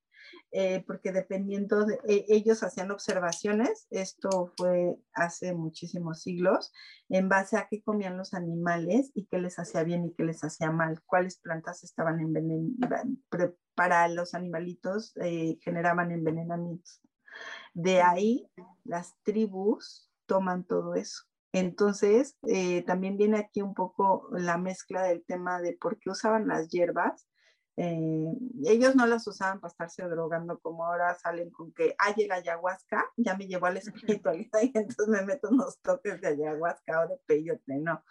[0.50, 6.72] eh, porque dependiendo de e, ellos hacían observaciones, esto fue hace muchísimos siglos,
[7.08, 10.42] en base a qué comían los animales y qué les hacía bien y qué les
[10.42, 13.06] hacía mal, cuáles plantas estaban envenenadas,
[13.74, 17.00] para los animalitos eh, generaban envenenamientos.
[17.74, 18.48] De ahí
[18.84, 21.26] las tribus toman todo eso
[21.58, 26.46] entonces, eh, también viene aquí un poco la mezcla del tema de por qué usaban
[26.48, 27.26] las hierbas.
[27.78, 28.26] Eh,
[28.66, 33.06] ellos no las usaban para estarse drogando como ahora salen con que, hay el ayahuasca,
[33.16, 37.08] ya me llevó a la espiritualidad y entonces me meto unos toques de ayahuasca o
[37.08, 38.02] de peyote, no.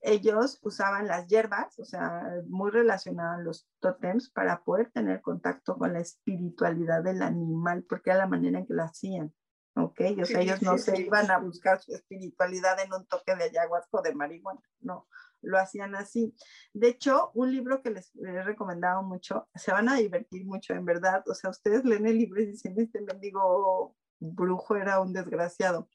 [0.00, 5.92] Ellos usaban las hierbas, o sea, muy relacionadas los tótems para poder tener contacto con
[5.92, 9.34] la espiritualidad del animal, porque era la manera en que lo hacían.
[9.74, 10.00] ¿Ok?
[10.22, 13.98] O sea, ellos no se iban a buscar su espiritualidad en un toque de ayahuasca
[13.98, 15.08] o de marihuana, no,
[15.42, 16.34] lo hacían así.
[16.72, 20.84] De hecho, un libro que les he recomendado mucho, se van a divertir mucho, en
[20.84, 25.88] verdad, o sea, ustedes leen el libro y dicen, este mendigo brujo era un desgraciado.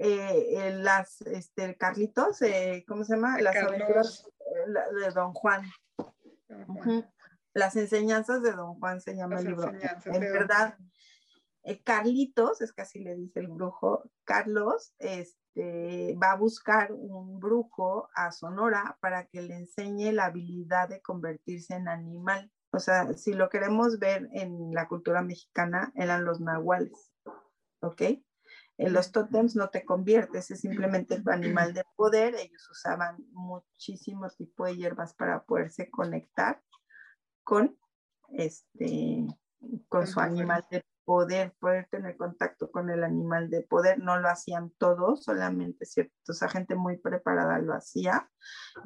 [0.00, 3.40] Eh, las, este, Carlitos, eh, ¿cómo se llama?
[3.40, 5.68] Las aventuras eh, de Don Juan.
[7.52, 9.72] Las enseñanzas de Don Juan se llama el libro.
[10.04, 10.78] En verdad,
[11.68, 17.38] eh, Carlitos, es que así le dice el brujo, Carlos, este, va a buscar un
[17.38, 22.50] brujo a Sonora para que le enseñe la habilidad de convertirse en animal.
[22.72, 27.12] O sea, si lo queremos ver en la cultura mexicana, eran los nahuales,
[27.82, 28.02] ¿ok?
[28.78, 32.34] En los tótems no te conviertes, es simplemente tu animal de poder.
[32.34, 36.62] Ellos usaban muchísimos tipos de hierbas para poderse conectar
[37.44, 37.76] con
[38.30, 39.26] este
[39.88, 43.98] con su animal de poder, poder tener contacto con el animal de poder.
[43.98, 48.30] No lo hacían todos, solamente ciertos, o gente muy preparada lo hacía.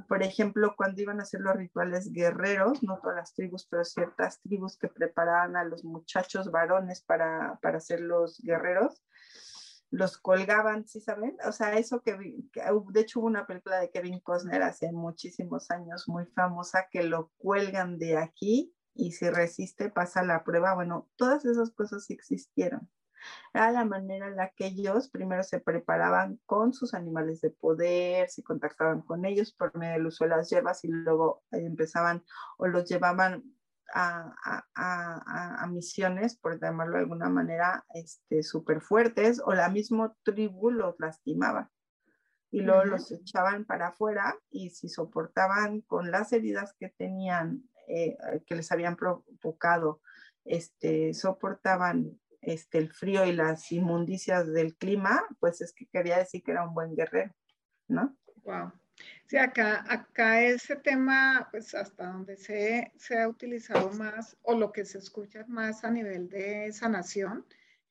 [0.08, 4.40] Por ejemplo, cuando iban a hacer los rituales guerreros, no todas las tribus, pero ciertas
[4.40, 9.02] tribus que preparaban a los muchachos varones para, para ser los guerreros,
[9.90, 11.36] los colgaban, ¿sí saben?
[11.44, 16.04] O sea, eso que, de hecho hubo una película de Kevin Costner hace muchísimos años
[16.06, 20.74] muy famosa que lo cuelgan de aquí y si resiste pasa la prueba.
[20.74, 22.88] Bueno, todas esas cosas existieron.
[23.54, 28.28] Era la manera en la que ellos primero se preparaban con sus animales de poder,
[28.28, 32.24] se contactaban con ellos por medio del uso de las hierbas y luego empezaban
[32.58, 33.44] o los llevaban
[33.94, 34.34] a,
[34.74, 40.70] a, a, misiones, por llamarlo de alguna manera, este, súper fuertes o la misma tribu
[40.70, 41.70] los lastimaba
[42.50, 48.16] y luego los echaban para afuera y si soportaban con las heridas que tenían eh,
[48.46, 50.00] que les habían provocado
[50.44, 56.42] este, soportaban este, el frío y las inmundicias del clima, pues es que quería decir
[56.42, 57.32] que era un buen guerrero,
[57.88, 58.16] ¿no?
[58.42, 58.72] Wow.
[59.26, 64.72] Sí, acá, acá ese tema, pues hasta donde se, se ha utilizado más, o lo
[64.72, 67.46] que se escucha más a nivel de sanación,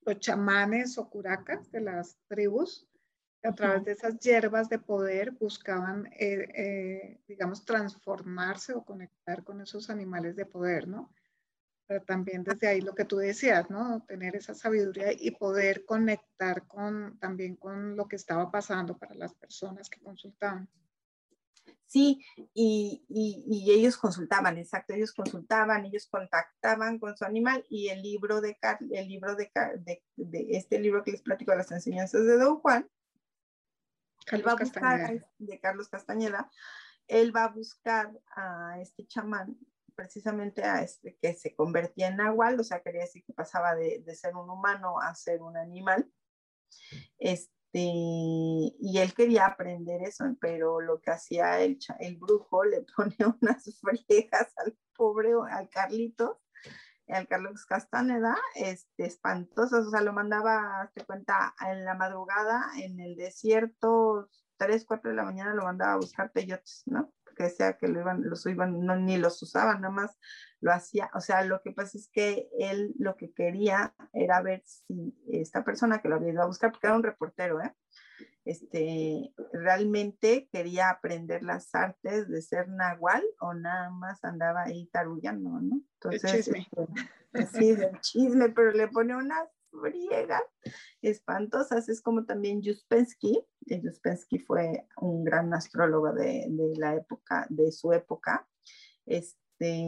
[0.05, 2.87] los chamanes o curacas de las tribus,
[3.43, 9.61] A través de esas hierbas de poder buscaban, eh, eh, digamos, transformarse o conectar con
[9.61, 11.11] esos animales de poder, ¿no?
[11.87, 14.05] Pero también desde ahí lo que tú decías, ¿no?
[14.07, 19.33] Tener esa sabiduría y poder conectar con, también con lo que estaba pasando para las
[19.33, 20.69] personas que consultaban.
[21.91, 22.23] Sí,
[22.53, 23.03] y,
[23.69, 28.57] ellos consultaban, exacto, ellos consultaban, ellos contactaban con su animal y el libro de,
[28.91, 29.51] el libro de,
[30.15, 32.87] de, este libro que les platico, las enseñanzas de Don Juan,
[34.25, 35.27] Carlos Castañeda.
[35.37, 36.51] de Carlos Castañeda,
[37.07, 39.57] él va a buscar a este chamán
[39.95, 44.01] precisamente a este que se convertía en nahual, o sea, quería decir que pasaba de,
[44.05, 46.09] de ser un humano a ser un animal.
[47.19, 52.81] Este, este, y él quería aprender eso, pero lo que hacía el, el brujo le
[52.95, 56.37] ponía unas friegas al pobre, al Carlitos,
[57.11, 62.99] al Carlos Castaneda, este, espantosas, o sea, lo mandaba, te cuenta, en la madrugada, en
[62.99, 67.11] el desierto, 3, 4 de la mañana lo mandaba a buscar peyotes, ¿no?
[67.35, 70.17] que sea que lo iban, los iban, no, ni los usaban, nada más
[70.59, 74.61] lo hacía, o sea, lo que pasa es que él lo que quería era ver
[74.65, 77.73] si esta persona que lo había ido a buscar, porque era un reportero, ¿eh?
[78.43, 85.61] Este, realmente quería aprender las artes de ser nahual o nada más andaba ahí tarullando,
[85.61, 85.81] ¿no?
[86.01, 86.67] Entonces, el chisme.
[87.33, 90.43] Este, sí, del chisme, pero le pone unas friegas
[91.01, 91.87] espantosas.
[91.87, 93.45] Es como también Juspensky.
[93.67, 98.47] Juspensky fue un gran astrólogo de, de, la época, de su época.
[99.05, 99.85] Este,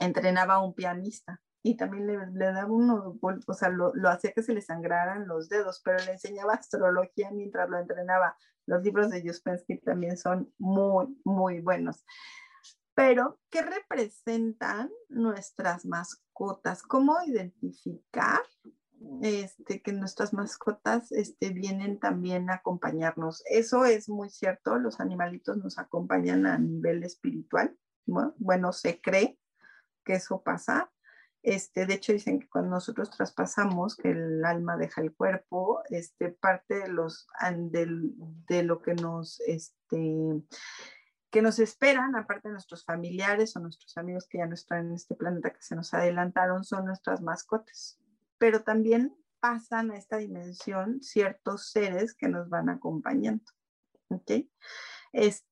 [0.00, 4.54] entrenaba a un pianista y también le, daba unos o sea, lo, hacía que se
[4.54, 8.36] le sangraran los dedos, pero le enseñaba astrología mientras lo entrenaba.
[8.66, 12.04] Los libros de Juspensky también son muy, muy buenos.
[12.94, 16.82] Pero, ¿qué representan nuestras mascotas?
[16.82, 18.40] ¿Cómo identificar
[19.22, 23.42] este, que nuestras mascotas este, vienen también a acompañarnos?
[23.46, 27.76] Eso es muy cierto, los animalitos nos acompañan a nivel espiritual.
[28.06, 29.38] Bueno, se cree
[30.04, 30.90] que eso pasa.
[31.42, 36.30] Este, de hecho, dicen que cuando nosotros traspasamos, que el alma deja el cuerpo, este,
[36.30, 37.26] parte de, los,
[37.56, 37.86] de,
[38.48, 40.42] de lo que nos este,
[41.30, 44.94] que nos esperan, aparte de nuestros familiares o nuestros amigos que ya no están en
[44.94, 47.98] este planeta, que se nos adelantaron, son nuestras mascotas.
[48.38, 53.44] Pero también pasan a esta dimensión ciertos seres que nos van acompañando.
[54.08, 54.32] ¿Ok?
[55.12, 55.49] Este,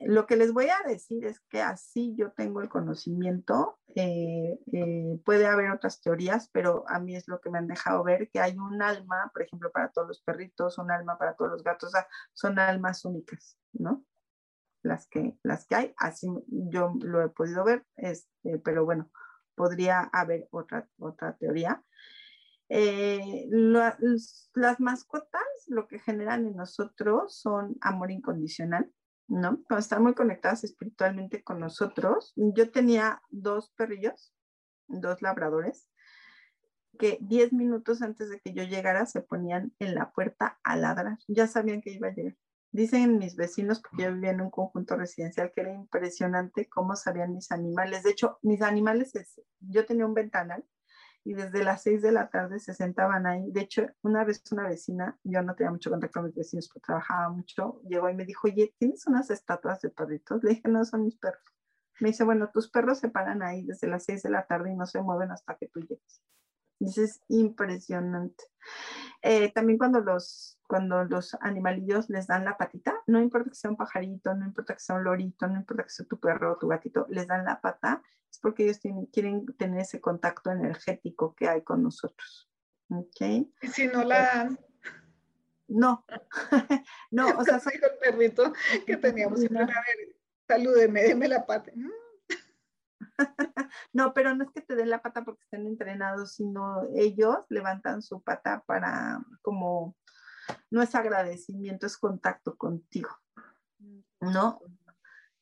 [0.00, 3.78] lo que les voy a decir es que así yo tengo el conocimiento.
[3.94, 8.04] Eh, eh, puede haber otras teorías, pero a mí es lo que me han dejado
[8.04, 11.52] ver, que hay un alma, por ejemplo, para todos los perritos, un alma para todos
[11.52, 11.92] los gatos,
[12.32, 14.04] son almas únicas, ¿no?
[14.86, 19.10] las que, las que hay, así yo lo he podido ver, este, pero bueno,
[19.54, 21.82] podría haber otra, otra teoría.
[22.68, 28.90] Eh, las mascotas lo que generan en nosotros son amor incondicional,
[29.28, 29.62] ¿no?
[29.64, 32.32] Cuando están muy conectadas espiritualmente con nosotros.
[32.36, 34.32] Yo tenía dos perrillos,
[34.88, 35.88] dos labradores,
[36.98, 41.18] que 10 minutos antes de que yo llegara se ponían en la puerta a ladrar.
[41.28, 42.36] Ya sabían que iba a llegar.
[42.72, 47.32] Dicen mis vecinos, porque yo vivía en un conjunto residencial, que era impresionante cómo sabían
[47.32, 48.02] mis animales.
[48.02, 49.12] De hecho, mis animales,
[49.60, 50.64] yo tenía un ventanal
[51.26, 53.50] y desde las seis de la tarde se sentaban ahí.
[53.50, 56.86] De hecho, una vez una vecina, yo no tenía mucho contacto con mis vecinos porque
[56.86, 60.44] trabajaba mucho, llegó y me dijo, oye, ¿tienes unas estatuas de perritos?
[60.44, 61.42] Le dije, no, son mis perros.
[61.98, 64.76] Me dice, bueno, tus perros se paran ahí desde las seis de la tarde y
[64.76, 66.22] no se mueven hasta que tú llegues.
[66.78, 68.44] Dices, impresionante.
[69.22, 73.70] Eh, también cuando los, cuando los animalillos les dan la patita, no importa que sea
[73.70, 76.58] un pajarito, no importa que sea un lorito, no importa que sea tu perro o
[76.58, 81.34] tu gatito, les dan la pata, es porque ellos tienen, quieren tener ese contacto energético
[81.34, 82.50] que hay con nosotros.
[82.88, 83.20] ¿Ok?
[83.62, 84.60] Y si no la dan.
[85.68, 86.04] No,
[87.10, 88.52] no, o sea, soy el perrito
[88.86, 90.16] que teníamos siempre, a ver,
[90.46, 91.72] salúdeme, déme la pata.
[93.18, 93.18] Mm.
[93.92, 98.02] no, pero no es que te den la pata porque estén entrenados, sino ellos levantan
[98.02, 99.96] su pata para como,
[100.70, 103.10] no es agradecimiento, es contacto contigo,
[104.20, 104.60] ¿no?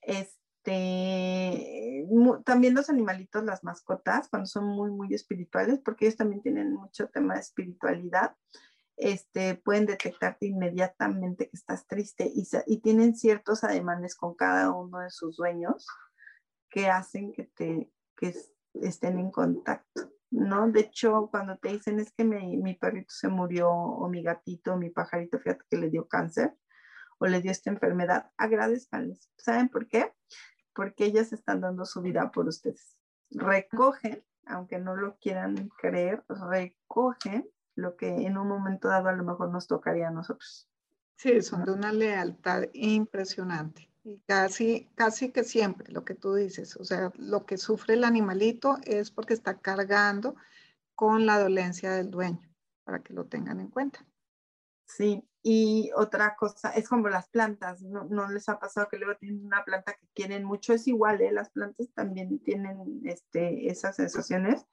[0.01, 2.07] Este,
[2.45, 7.09] también los animalitos, las mascotas, cuando son muy, muy espirituales, porque ellos también tienen mucho
[7.09, 8.37] tema de espiritualidad,
[8.97, 15.01] este, pueden detectarte inmediatamente que estás triste y, y tienen ciertos ademanes con cada uno
[15.01, 15.87] de sus dueños
[16.75, 18.35] que hacen que, te, que
[18.75, 20.69] estén en contacto, ¿no?
[20.69, 24.75] De hecho, cuando te dicen es que mi, mi perrito se murió o mi gatito
[24.75, 26.53] o mi pajarito, fíjate que le dio cáncer
[27.19, 29.31] o le dio esta enfermedad, agradezcanles.
[29.37, 30.13] ¿Saben por qué?
[30.75, 32.99] Porque ellas están dando su vida por ustedes.
[33.31, 39.23] Recogen, aunque no lo quieran creer, recogen lo que en un momento dado a lo
[39.23, 40.69] mejor nos tocaría a nosotros.
[41.15, 43.94] Sí, son de una lealtad impresionante.
[44.05, 48.05] Y casi, casi que siempre lo que tú dices, o sea, lo que sufre el
[48.05, 50.37] animalito es porque está cargando
[50.95, 52.47] con la dolencia del dueño,
[52.85, 54.07] para que lo tengan en cuenta.
[54.87, 59.19] Sí, y otra cosa, es como las plantas, ¿no, no les ha pasado que luego
[59.19, 60.73] tienen una planta que quieren mucho?
[60.73, 61.33] Es igual, ¿eh?
[61.33, 64.65] las plantas también tienen este, esas sensaciones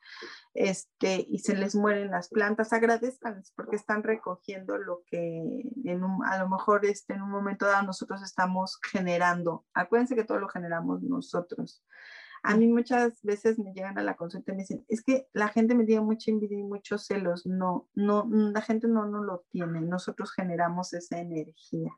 [0.54, 2.72] este, y se les mueren las plantas.
[2.72, 7.66] Agradezcanles porque están recogiendo lo que en un, a lo mejor este, en un momento
[7.66, 9.66] dado nosotros estamos generando.
[9.74, 11.84] Acuérdense que todo lo generamos nosotros.
[12.44, 15.50] A mí muchas veces me llegan a la consulta y me dicen, es que la
[15.50, 17.46] gente me tiene mucha envidia y muchos celos.
[17.46, 19.82] No, no, la gente no, no lo tiene.
[19.82, 21.92] Nosotros generamos esa energía.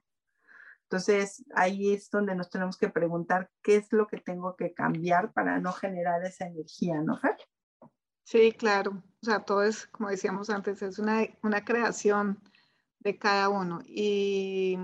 [0.83, 5.33] Entonces, ahí es donde nos tenemos que preguntar qué es lo que tengo que cambiar
[5.33, 7.37] para no generar esa energía, ¿no, Fer?
[8.23, 9.03] Sí, claro.
[9.21, 12.41] O sea, todo es, como decíamos antes, es una, una creación
[12.99, 13.79] de cada uno.
[13.85, 14.77] Y,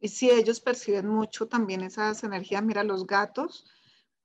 [0.00, 3.66] y si ellos perciben mucho también esas energías, mira, los gatos,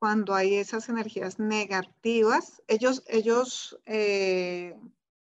[0.02, 4.76] cuando hay esas energías negativas, ellos, ellos eh,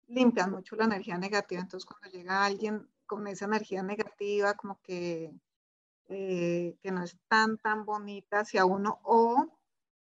[0.08, 5.32] limpian mucho la energía negativa, entonces cuando llega alguien con esa energía negativa, como que,
[6.10, 9.58] eh, que no es tan, tan bonita hacia uno, o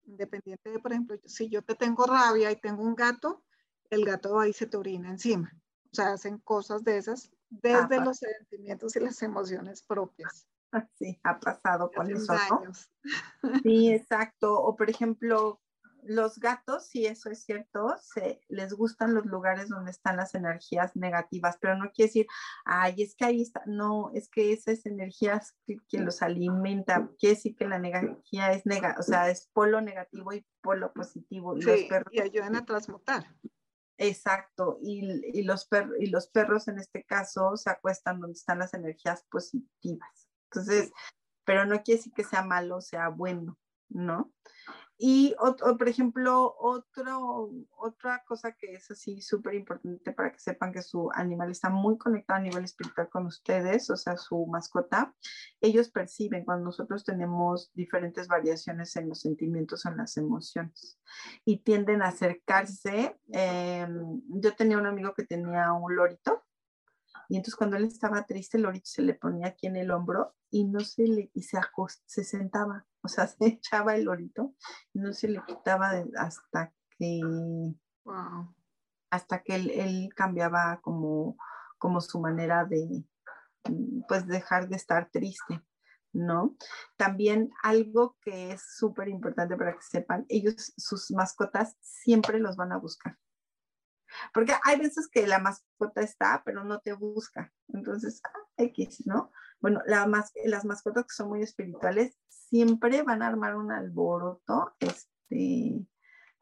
[0.06, 3.44] independiente de, por ejemplo, si yo te tengo rabia y tengo un gato,
[3.90, 5.52] el gato ahí se te orina encima.
[5.92, 10.47] O sea, hacen cosas de esas desde los sentimientos y las emociones propias.
[10.98, 12.62] Sí, ha pasado con eso, ¿no?
[13.62, 14.60] Sí, exacto.
[14.60, 15.60] O por ejemplo,
[16.02, 20.96] los gatos, si eso es cierto, se, les gustan los lugares donde están las energías
[20.96, 22.26] negativas, pero no quiere decir,
[22.64, 27.56] ay, es que ahí está, no, es que esas energías que, los alimenta, quiere decir
[27.56, 31.56] que la energía es negativa, o sea, es polo negativo y polo positivo.
[31.56, 33.26] Y, los perros, y ayudan a transmutar.
[33.98, 39.24] Exacto, y, los y los perros en este caso se acuestan donde están las energías
[39.28, 40.27] positivas.
[40.50, 40.92] Entonces,
[41.44, 44.32] pero no quiere decir que sea malo, o sea bueno, ¿no?
[45.00, 45.36] Y,
[45.78, 51.08] por ejemplo, otro, otra cosa que es así súper importante para que sepan que su
[51.14, 55.14] animal está muy conectado a nivel espiritual con ustedes, o sea, su mascota,
[55.60, 60.98] ellos perciben cuando nosotros tenemos diferentes variaciones en los sentimientos o en las emociones
[61.44, 63.20] y tienden a acercarse.
[63.28, 66.42] Em, yo tenía un amigo que tenía un lorito
[67.28, 70.34] y entonces cuando él estaba triste, el lorito se le ponía aquí en el hombro
[70.50, 71.58] y no se le, y se,
[72.06, 74.54] se sentaba, o sea, se echaba el lorito
[74.94, 77.20] y no se le quitaba hasta que,
[79.10, 81.36] hasta que él, cambiaba como,
[81.76, 83.04] como su manera de,
[84.08, 85.62] pues, dejar de estar triste.
[86.14, 86.56] ¿no?
[86.96, 92.72] También algo que es súper importante para que sepan, ellos, sus mascotas, siempre los van
[92.72, 93.18] a buscar.
[94.32, 97.52] Porque hay veces que la mascota está, pero no te busca.
[97.68, 99.30] Entonces, ah, X, ¿no?
[99.60, 100.06] Bueno, la
[100.44, 105.86] las mascotas que son muy espirituales siempre van a armar un alboroto este,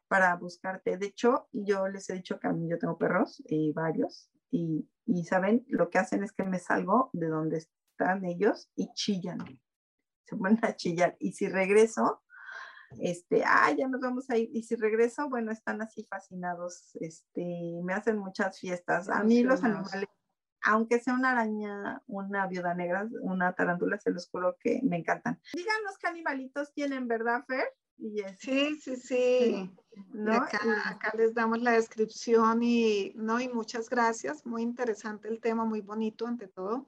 [0.07, 0.97] para buscarte.
[0.97, 4.89] De hecho, yo les he dicho que a mí yo tengo perros, y varios, y,
[5.05, 9.39] y saben, lo que hacen es que me salgo de donde están ellos y chillan.
[10.25, 11.15] Se ponen a chillar.
[11.19, 12.21] Y si regreso,
[12.99, 14.49] este, ah, ya nos vamos a ir.
[14.53, 19.09] Y si regreso, bueno, están así fascinados, este, me hacen muchas fiestas.
[19.09, 20.09] A mí los animales,
[20.63, 25.39] aunque sea una araña, una viuda negra, una tarántula, se los juro que me encantan.
[25.53, 27.67] Díganos qué animalitos tienen, ¿verdad, Fer?
[28.39, 29.71] Sí, sí, sí.
[30.13, 30.33] ¿No?
[30.33, 34.45] Acá, acá, les damos la descripción y, no, y muchas gracias.
[34.45, 36.87] Muy interesante el tema, muy bonito ante todo.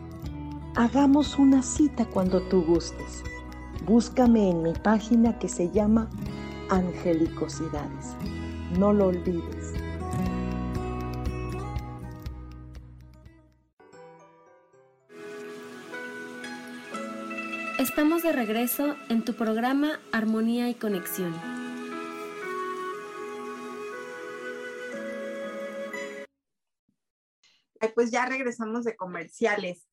[0.75, 3.23] Hagamos una cita cuando tú gustes.
[3.83, 6.09] Búscame en mi página que se llama
[6.69, 8.15] Angelicosidades.
[8.79, 9.73] No lo olvides.
[17.77, 21.35] Estamos de regreso en tu programa Armonía y Conexión.
[27.93, 29.85] Pues ya regresamos de comerciales.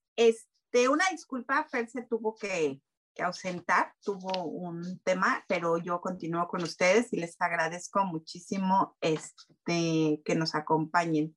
[0.70, 2.82] Este, una disculpa, Fer se tuvo que,
[3.14, 10.20] que ausentar, tuvo un tema, pero yo continúo con ustedes y les agradezco muchísimo este,
[10.24, 11.34] que nos acompañen.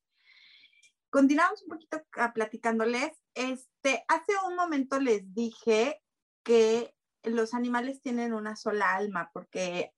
[1.09, 2.03] Continuamos un poquito
[2.33, 3.11] platicándoles.
[3.33, 6.01] Este, hace un momento les dije
[6.43, 9.93] que los animales tienen una sola alma, porque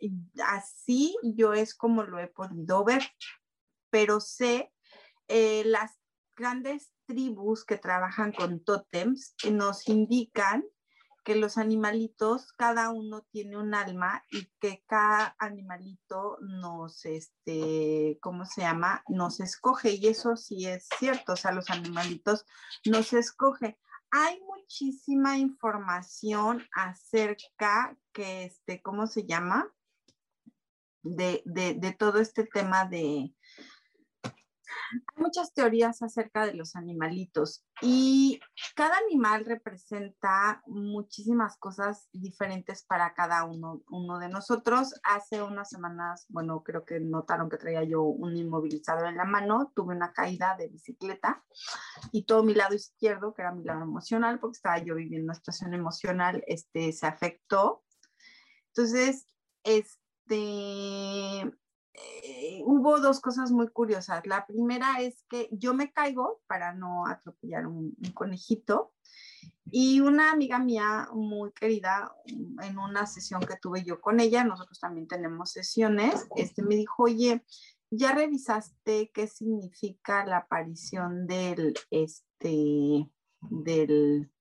[0.45, 3.01] así yo es como lo he podido ver,
[3.89, 4.71] pero sé
[5.27, 5.97] eh, las
[6.35, 10.63] grandes tribus que trabajan con tótems nos indican
[11.23, 18.45] que los animalitos, cada uno tiene un alma y que cada animalito nos, este, ¿cómo
[18.45, 19.03] se llama?
[19.07, 22.45] Nos escoge y eso sí es cierto, o sea, los animalitos
[22.85, 23.77] nos escoge
[24.15, 29.67] hay muchísima información acerca que, este, ¿cómo se llama?
[31.01, 33.33] De, de todo este tema de,
[34.91, 38.39] hay muchas teorías acerca de los animalitos y
[38.75, 44.93] cada animal representa muchísimas cosas diferentes para cada uno, uno de nosotros.
[45.03, 49.71] Hace unas semanas, bueno, creo que notaron que traía yo un inmovilizador en la mano,
[49.75, 51.43] tuve una caída de bicicleta
[52.11, 55.35] y todo mi lado izquierdo, que era mi lado emocional, porque estaba yo viviendo una
[55.35, 57.83] situación emocional, este, se afectó.
[58.67, 59.27] Entonces,
[59.63, 61.51] este,
[61.93, 64.25] eh, hubo dos cosas muy curiosas.
[64.25, 68.93] La primera es que yo me caigo para no atropellar un, conejito
[69.71, 74.79] y una amiga mía muy querida en una sesión que tuve yo con ella, nosotros
[74.79, 77.43] también tenemos sesiones, este, me dijo, oye,
[77.89, 83.09] ¿ya revisaste qué significa la aparición del, este,
[83.41, 84.31] del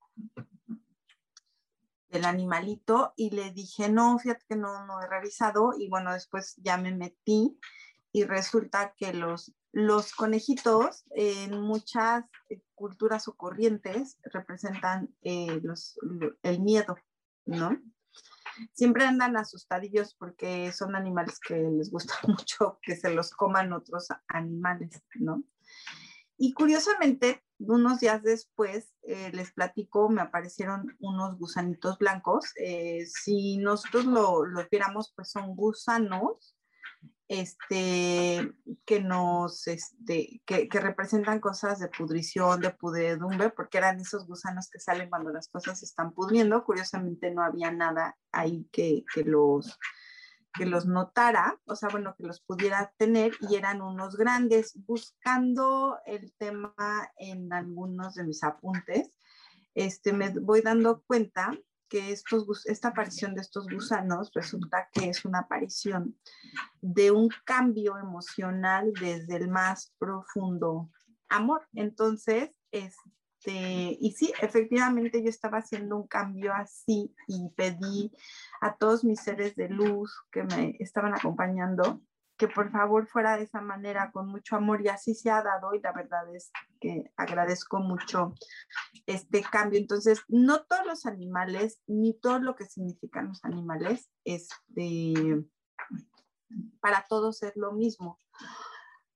[2.12, 6.54] del animalito y le dije, no, fíjate que no, no he revisado y bueno, después
[6.58, 7.58] ya me metí
[8.12, 15.60] y resulta que los, los conejitos en muchas eh, culturas o corrientes representan eh,
[16.42, 16.96] el miedo,
[17.46, 17.80] ¿no?
[18.74, 24.08] Siempre andan asustadillos porque son animales que les gusta mucho que se los coman otros
[24.28, 25.42] animales, ¿no?
[26.44, 32.50] Y curiosamente, unos días después, eh, les platico, me aparecieron unos gusanitos blancos.
[32.56, 36.56] Eh, si nosotros lo, los viéramos, pues son gusanos
[37.28, 38.52] este,
[38.84, 44.80] que nos, este, que, representan cosas de pudrición, de pudredumbre, porque eran esos gusanos que
[44.80, 46.64] salen cuando las cosas se están pudriendo.
[46.64, 49.78] Curiosamente no había nada ahí que, que los
[50.54, 54.72] que los notara, o sea, bueno, que los pudiera tener y eran unos grandes.
[54.86, 56.74] Buscando el tema
[57.16, 59.16] en algunos de mis apuntes,
[59.74, 61.56] este, me voy dando cuenta
[61.88, 66.18] que estos, esta aparición de estos gusanos resulta que es una aparición
[66.80, 70.90] de un cambio emocional desde el más profundo
[71.28, 71.66] amor.
[71.74, 73.10] Entonces, este,
[73.50, 78.12] y sí, efectivamente yo estaba haciendo un cambio así y pedí
[78.60, 82.00] a todos mis seres de luz que me estaban acompañando,
[82.36, 85.74] que por favor fuera de esa manera, con mucho amor, y así se ha dado,
[85.74, 88.34] y la verdad es que agradezco mucho
[89.06, 89.78] este cambio.
[89.78, 95.44] Entonces, no todos los animales, ni todo lo que significan los animales, este,
[96.80, 98.18] para todos es lo mismo.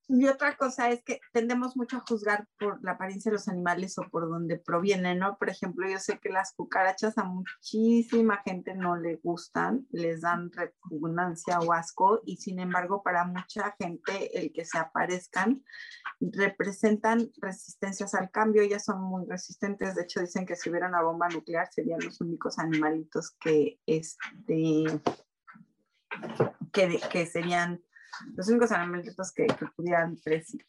[0.09, 3.99] Y otra cosa es que tendemos mucho a juzgar por la apariencia de los animales
[3.99, 5.37] o por dónde provienen, ¿no?
[5.37, 10.53] Por ejemplo, yo sé que las cucarachas a muchísima gente no le gustan, les dan
[10.53, 15.65] repugnancia o asco y sin embargo para mucha gente el que se aparezcan
[16.21, 21.03] representan resistencias al cambio, ellas son muy resistentes, de hecho dicen que si hubiera una
[21.03, 24.85] bomba nuclear serían los únicos animalitos que, este,
[26.73, 27.83] que, que serían
[28.35, 30.17] los únicos animalitos que, pudieran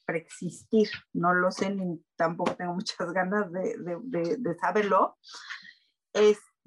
[0.05, 0.89] preexistir.
[1.13, 5.17] No lo sé, ni tampoco tengo muchas ganas de, saberlo.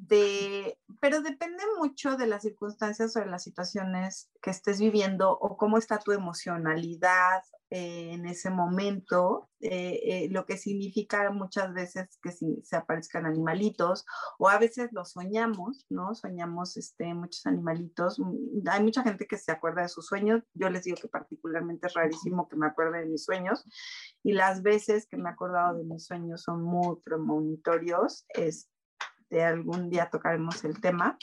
[0.01, 5.59] De, pero depende mucho de las circunstancias o de las situaciones que estés viviendo o
[5.59, 12.19] cómo está tu emocionalidad eh, en ese momento, eh, eh, lo que significa muchas veces
[12.23, 14.07] que si, se aparezcan animalitos
[14.39, 16.15] o a veces lo soñamos, ¿no?
[16.15, 18.19] Soñamos este, muchos animalitos.
[18.19, 20.43] Mm, hay mucha gente que se acuerda de sus sueños.
[20.55, 23.65] Yo les digo que particularmente es rarísimo que me acuerde de mis sueños
[24.25, 28.25] y las veces que me he acordado de mis sueños son muy premonitorios.
[28.31, 28.69] Es,
[29.31, 31.17] de algún día tocaremos el tema,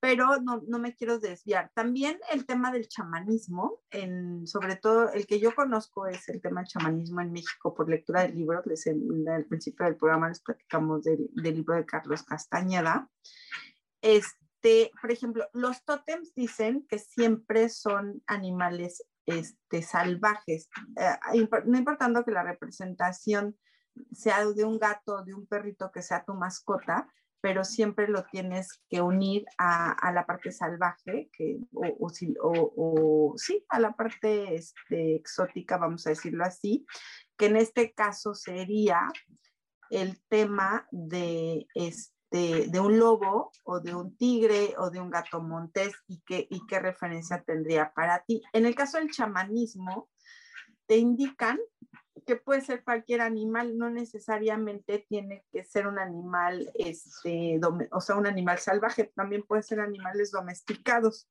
[0.00, 1.70] pero no, no, me quiero desviar.
[1.74, 6.62] También el tema del chamanismo, en, sobre todo el que yo conozco es el tema
[6.62, 8.64] del chamanismo en México por lectura de libros.
[8.64, 13.10] Les, al principio del programa les platicamos del, del libro de Carlos Castañeda.
[14.00, 22.24] Este, por ejemplo, los tótems dicen que siempre son animales este, salvajes, eh, no importando
[22.24, 23.56] que la representación
[24.12, 27.08] sea de un gato, de un perrito que sea tu mascota,
[27.40, 33.64] pero siempre lo tienes que unir a, la parte salvaje, que, o, o, o, sí,
[33.68, 36.86] a la parte este, exótica, vamos a decirlo así,
[37.36, 39.08] que en este caso sería
[39.88, 45.40] el tema de, este, de un lobo o de un tigre o de un gato
[45.40, 48.42] montés y qué, y qué referencia tendría para ti.
[48.52, 50.10] En el caso del chamanismo,
[50.86, 51.58] te indican
[52.26, 57.60] que puede ser cualquier animal, no necesariamente tiene que ser un animal, este,
[57.92, 61.28] o sea, un animal salvaje, también puede ser animales domesticados.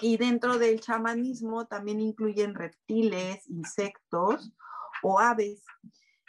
[0.00, 4.52] Y dentro del chamanismo también incluyen reptiles, insectos
[5.02, 5.64] o aves.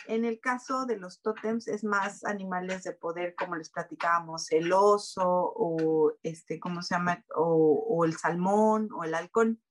[0.07, 4.71] En el caso de los tótems es más animales de poder, como les platicábamos, el
[4.71, 7.23] oso o este, ¿cómo se llama?
[7.35, 9.61] O, o el salmón o el halcón.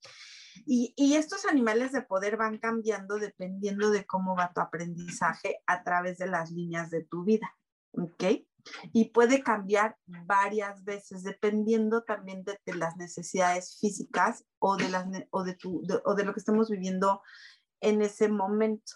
[0.65, 6.17] Y, estos animales de poder van cambiando dependiendo de cómo va tu aprendizaje a través
[6.17, 7.55] de las líneas de tu vida,
[7.91, 8.23] ¿ok?
[8.91, 15.43] Y puede cambiar varias veces dependiendo también de, las necesidades físicas o de, las, o,
[15.43, 17.21] de tu, o de lo que estamos viviendo
[17.79, 18.93] en ese momento.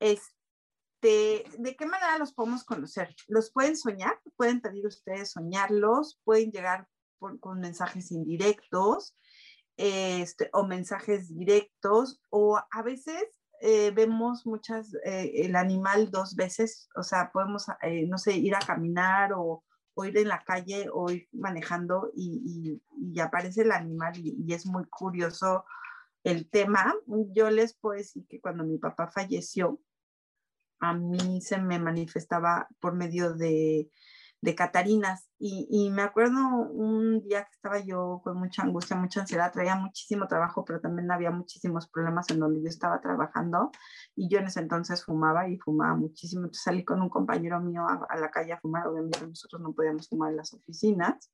[0.00, 3.14] Este, ¿De qué manera los podemos conocer?
[3.28, 4.20] ¿Los pueden soñar?
[4.36, 6.20] ¿Pueden pedir ustedes soñarlos?
[6.24, 6.88] ¿Pueden llegar
[7.18, 9.14] con mensajes indirectos?
[9.80, 13.24] Este, o mensajes directos, o a veces
[13.62, 18.54] eh, vemos muchas, eh, el animal dos veces, o sea, podemos, eh, no sé, ir
[18.54, 19.64] a caminar o,
[20.02, 24.54] ir en la calle o ir manejando y, y, y aparece el animal y, y,
[24.54, 25.66] es muy curioso
[26.24, 26.94] el tema.
[27.34, 29.78] Yo les puedo decir que cuando mi papá falleció,
[30.78, 33.90] a mí se me manifestaba por medio de
[34.40, 35.28] de Catarinas.
[35.38, 36.38] Y, y, me acuerdo
[36.70, 41.10] un día que estaba yo con mucha angustia, mucha ansiedad, traía muchísimo trabajo, pero también
[41.10, 43.70] había muchísimos problemas en donde yo estaba trabajando.
[44.14, 46.42] Y yo en ese entonces fumaba y fumaba muchísimo.
[46.42, 48.86] Entonces salí con un compañero mío a, a la calle a fumar.
[48.86, 51.30] Obviamente nosotros no podíamos fumar en las oficinas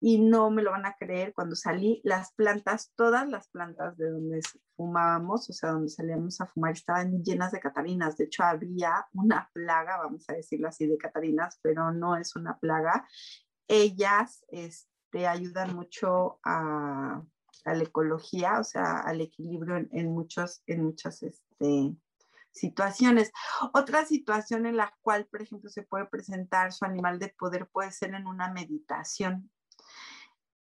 [0.00, 4.10] y no me lo van a creer, cuando salí, las plantas, todas las plantas de
[4.10, 4.40] donde
[4.76, 8.16] fumábamos, o sea, donde salíamos a fumar, estaban llenas de catarinas.
[8.16, 12.58] De hecho, había una plaga, vamos a decirlo así, de catarinas, pero no es una
[12.58, 13.06] plaga.
[13.68, 17.22] Ellas este, ayudan mucho a,
[17.64, 21.96] la ecología, o sea, al equilibrio en, en muchos, en muchas este,
[22.52, 23.32] situaciones.
[23.72, 27.90] Otra situación en la cual, por ejemplo, se puede presentar su animal de poder puede
[27.92, 29.50] ser en una meditación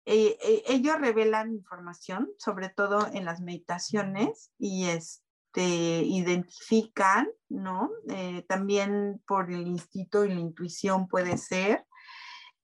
[0.08, 5.64] eh, eh, ellos revelan información, sobre todo en las meditaciones, y este,
[6.04, 7.90] identifican, ¿no?
[8.08, 11.84] Eh, también por el instinto y la intuición puede ser,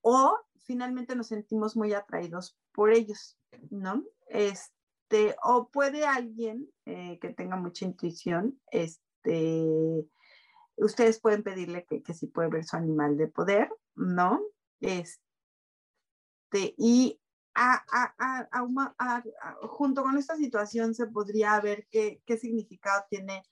[0.02, 3.36] o finalmente nos sentimos muy atraídos por ellos,
[3.70, 4.04] ¿no?
[4.28, 10.06] Este, o puede alguien que tenga mucha intuición, este,
[10.76, 14.40] ustedes pueden pedirle que, que si puede ver su animal de poder, ¿no?
[14.80, 15.18] Este,
[16.78, 17.18] y
[19.68, 23.42] junto con esta situación se podría ver qué, qué significado tiene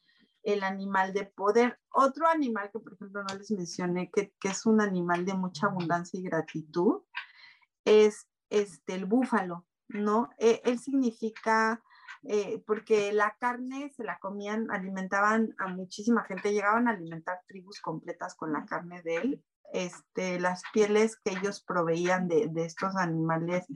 [0.42, 1.78] el animal de poder.
[1.92, 6.18] Otro animal que, por ejemplo, no les mencioné, que, es un animal de mucha abundancia
[6.18, 7.02] y gratitud,
[7.84, 10.30] es este, el búfalo, ¿no?
[10.38, 11.82] E, él significa
[12.22, 17.80] eh, porque la carne se la comían, alimentaban a muchísima gente, llegaban a alimentar tribus
[17.80, 19.44] completas con la carne de él.
[19.72, 23.66] Este, las pieles que ellos proveían de, de estos animales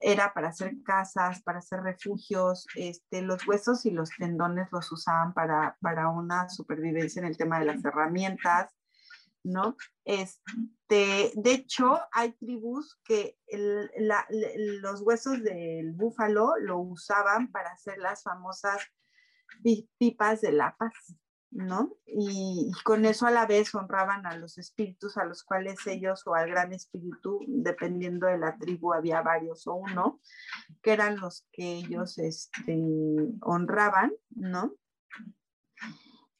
[0.00, 5.32] era para hacer casas, para hacer refugios, este, los huesos y los tendones los usaban
[5.32, 8.74] para, para una supervivencia en el tema de las herramientas,
[9.44, 9.76] ¿no?
[10.04, 13.38] Este, de hecho, hay tribus que
[14.80, 18.82] los huesos del búfalo lo usaban para hacer las famosas
[19.98, 20.94] pipas de la paz,
[21.50, 21.96] ¿no?
[22.06, 26.34] Y, con eso a la vez honraban a los espíritus a los cuales ellos o
[26.34, 30.20] al gran espíritu, dependiendo de la tribu, había varios o uno,
[30.82, 32.78] que eran los que ellos este,
[33.42, 34.74] honraban, ¿no?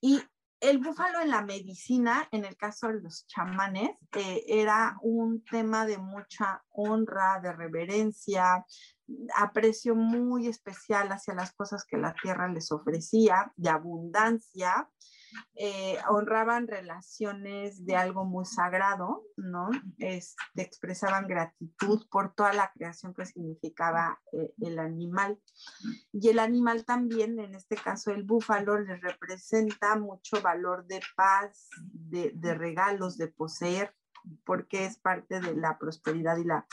[0.00, 0.22] Y
[0.60, 5.86] el búfalo en la medicina, en el caso de los chamanes, eh, era un tema
[5.86, 8.64] de mucha honra, de reverencia,
[9.36, 14.88] aprecio muy especial hacia las cosas que la tierra les ofrecía, de abundancia,
[15.54, 19.70] eh, honraban relaciones de algo muy sagrado, ¿no?
[20.56, 25.38] Expresaban gratitud por toda la creación que significaba eh, el animal.
[26.12, 31.68] Y el animal también, en este caso el búfalo, les representa mucho valor de paz,
[31.82, 33.94] de regalos, de poseer,
[34.44, 36.66] porque es parte de la prosperidad y la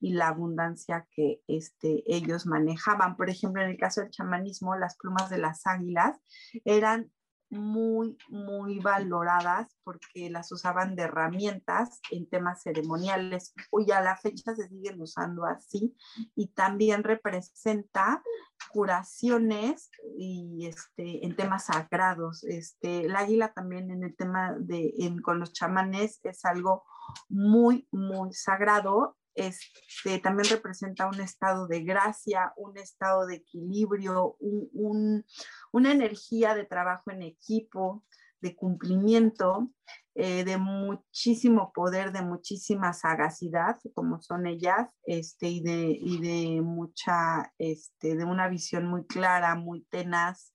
[0.00, 3.16] y la abundancia que este, ellos manejaban.
[3.16, 6.18] Por ejemplo, en el caso del chamanismo, las plumas de las águilas
[6.64, 7.10] eran
[7.50, 13.54] muy, muy valoradas porque las usaban de herramientas en temas ceremoniales.
[13.70, 15.96] Hoy a la fecha se siguen usando así
[16.34, 18.22] y también representa
[18.70, 22.44] curaciones y este, en temas sagrados.
[22.44, 24.92] Este, el águila también en el tema de
[25.22, 26.84] con los chamanes es algo
[27.28, 35.92] muy, muy sagrado este, también representa un estado de gracia, un estado de equilibrio, una
[35.92, 38.04] energía de trabajo en equipo,
[38.40, 39.70] de cumplimiento,
[40.14, 48.16] eh, de muchísimo poder, de muchísima sagacidad, como son ellas, este, y, de, mucha, este,
[48.16, 50.52] de una visión muy clara, muy tenaz,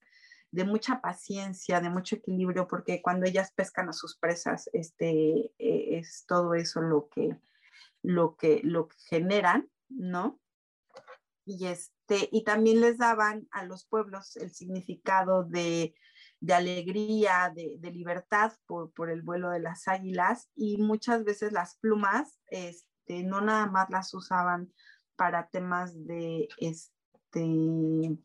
[0.50, 5.98] de mucha paciencia, de mucho equilibrio, porque cuando ellas pescan a sus presas, este, eh,
[5.98, 7.36] es todo eso lo que,
[8.04, 10.38] lo que, lo que generan, ¿no?
[11.46, 15.94] Y, este, y también les daban a los pueblos el significado de,
[16.48, 22.38] alegría, de, libertad por, por, el vuelo de las águilas y muchas veces las plumas
[22.48, 24.70] este, no nada más las usaban
[25.16, 28.18] para temas de, este,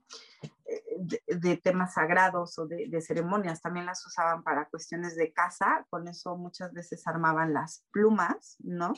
[1.27, 6.07] de, temas sagrados o de, de, ceremonias, también las usaban para cuestiones de caza, con
[6.09, 8.93] eso muchas veces armaban las plumas, ¿no?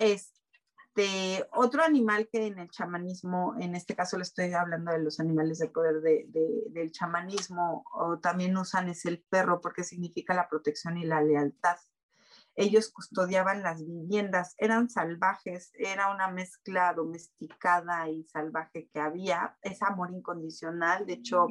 [0.00, 5.20] Este, otro animal que en el chamanismo, en este caso le estoy hablando de los
[5.20, 10.96] animales de poder del chamanismo, o también usan es el perro porque significa la protección
[10.96, 11.76] y la lealtad.
[12.56, 19.82] Ellos custodiaban las viviendas, eran salvajes, era una mezcla domesticada y salvaje que había, es
[19.82, 21.04] amor incondicional.
[21.04, 21.46] De hecho,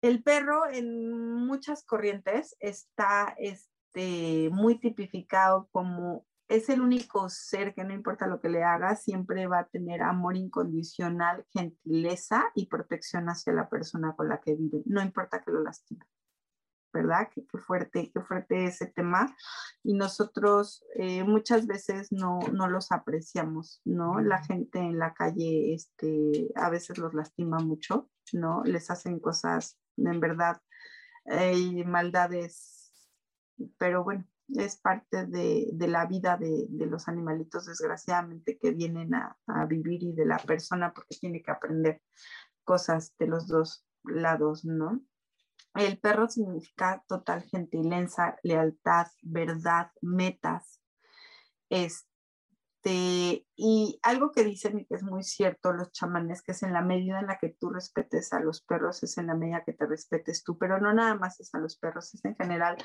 [0.00, 7.84] el perro en muchas corrientes está este, muy tipificado como es el único ser que
[7.84, 13.28] no importa lo que le haga, siempre va a tener amor incondicional, gentileza y protección
[13.28, 16.04] hacia la persona con la que vive, no importa que lo lastime.
[16.92, 17.28] ¿Verdad?
[17.30, 19.36] Qué, fuerte, qué fuerte ese tema.
[19.82, 24.18] Y nosotros eh, muchas veces no, no, los apreciamos, ¿no?
[24.20, 28.62] La gente en la calle este, a veces los lastima mucho, ¿no?
[28.64, 30.62] Les hacen cosas, en verdad,
[31.26, 32.94] eh, maldades,
[33.76, 39.36] pero bueno, es parte de, la vida de, los animalitos, desgraciadamente, que vienen a,
[39.66, 42.02] vivir y de la persona porque tiene que aprender
[42.64, 45.00] cosas de los dos lados, ¿no?
[45.74, 50.80] El perro significa total gentileza, lealtad, verdad, metas.
[51.68, 52.15] Este,
[52.86, 56.72] este, y algo que dicen y que es muy cierto los chamanes, que es en
[56.72, 59.72] la medida en la que tú respetes a los perros, es en la medida que
[59.72, 62.76] te respetes tú, pero no nada más es a los perros, es en general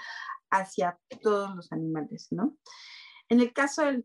[0.49, 2.57] hacia todos los animales, ¿no?
[3.29, 4.03] En el caso del,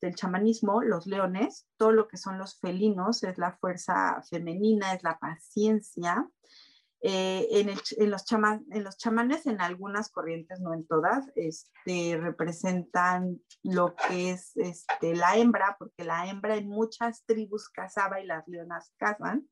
[0.00, 5.02] del chamanismo, los leones, todo lo que son los felinos es la fuerza femenina, es
[5.04, 6.28] la paciencia,
[7.02, 8.24] eh, en, los
[8.98, 15.76] chamanes, en algunas corrientes, no en todas, este, representan lo que es este, la hembra,
[15.78, 19.48] porque la hembra en muchas tribus cazaba y las leonas cazan,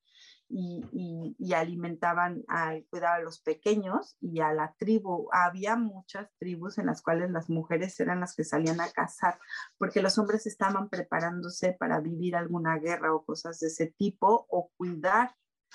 [0.51, 5.29] y, y, alimentaban al a los pequeños y a la tribu.
[5.31, 9.39] Había muchas tribus en las cuales las mujeres eran las que salían a cazar,
[9.77, 14.71] porque los hombres estaban preparándose para vivir alguna guerra o cosas de ese tipo o
[14.77, 15.35] cuidar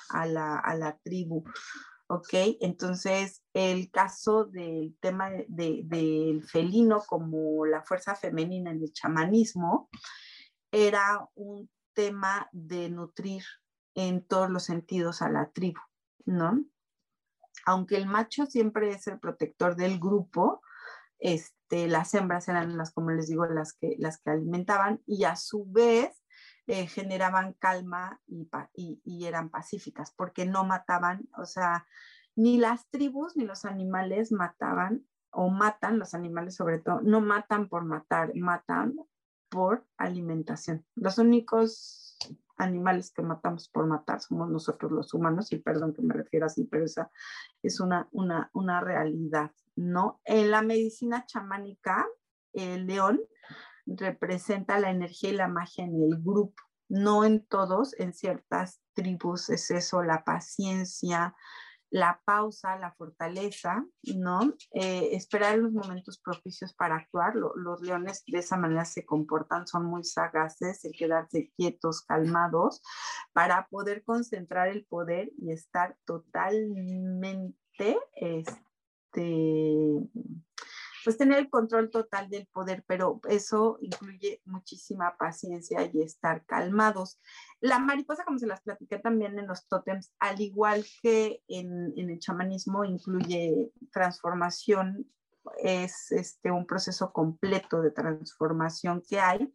[0.09, 1.43] a la, a la tribu.
[2.07, 2.29] ¿ok?
[2.61, 9.89] Entonces, el caso del tema de, del felino como la fuerza femenina en el chamanismo
[10.71, 13.43] era un tema de nutrir
[13.95, 15.79] en todos los sentidos a la tribu,
[16.25, 16.63] ¿no?
[17.65, 20.61] Aunque el macho siempre es el protector del grupo,
[21.19, 25.35] este, las hembras eran las, como les digo, las que, las que alimentaban y a
[25.35, 26.22] su vez
[26.68, 28.49] eh, generaban calma y,
[29.03, 31.86] y, eran pacíficas porque no mataban, o sea,
[32.36, 37.68] ni las tribus ni los animales mataban o matan, los animales sobre todo, no matan
[37.68, 38.95] por matar, matan
[39.49, 40.86] por alimentación.
[40.95, 42.18] Los únicos
[42.55, 46.64] animales que matamos por matar somos nosotros los humanos, y perdón que me refiero así,
[46.64, 47.11] pero esa
[47.61, 50.22] es una, una, una realidad, ¿no?
[50.24, 52.07] En la medicina chamánica,
[52.53, 53.20] el león
[53.86, 59.49] representa la energía y la magia en el grupo, no en todos, en ciertas tribus
[59.49, 61.36] es eso, la paciencia,
[61.93, 64.55] la pausa, la fortaleza, ¿no?
[64.73, 67.36] Eh, esperar los momentos propicios para actuar.
[67.36, 72.81] los leones de esa manera se comportan, son muy sagaces, el quedarse quietos, calmados,
[73.31, 77.55] para poder concentrar el poder y estar totalmente,
[78.15, 79.99] este,
[81.03, 87.19] pues tener el control total del poder, pero eso incluye muchísima paciencia y estar calmados.
[87.59, 92.09] La mariposa, como se las platiqué también en los tótems, al igual que en, en
[92.09, 95.07] el chamanismo, incluye transformación,
[95.57, 99.53] es este, un proceso completo de transformación que hay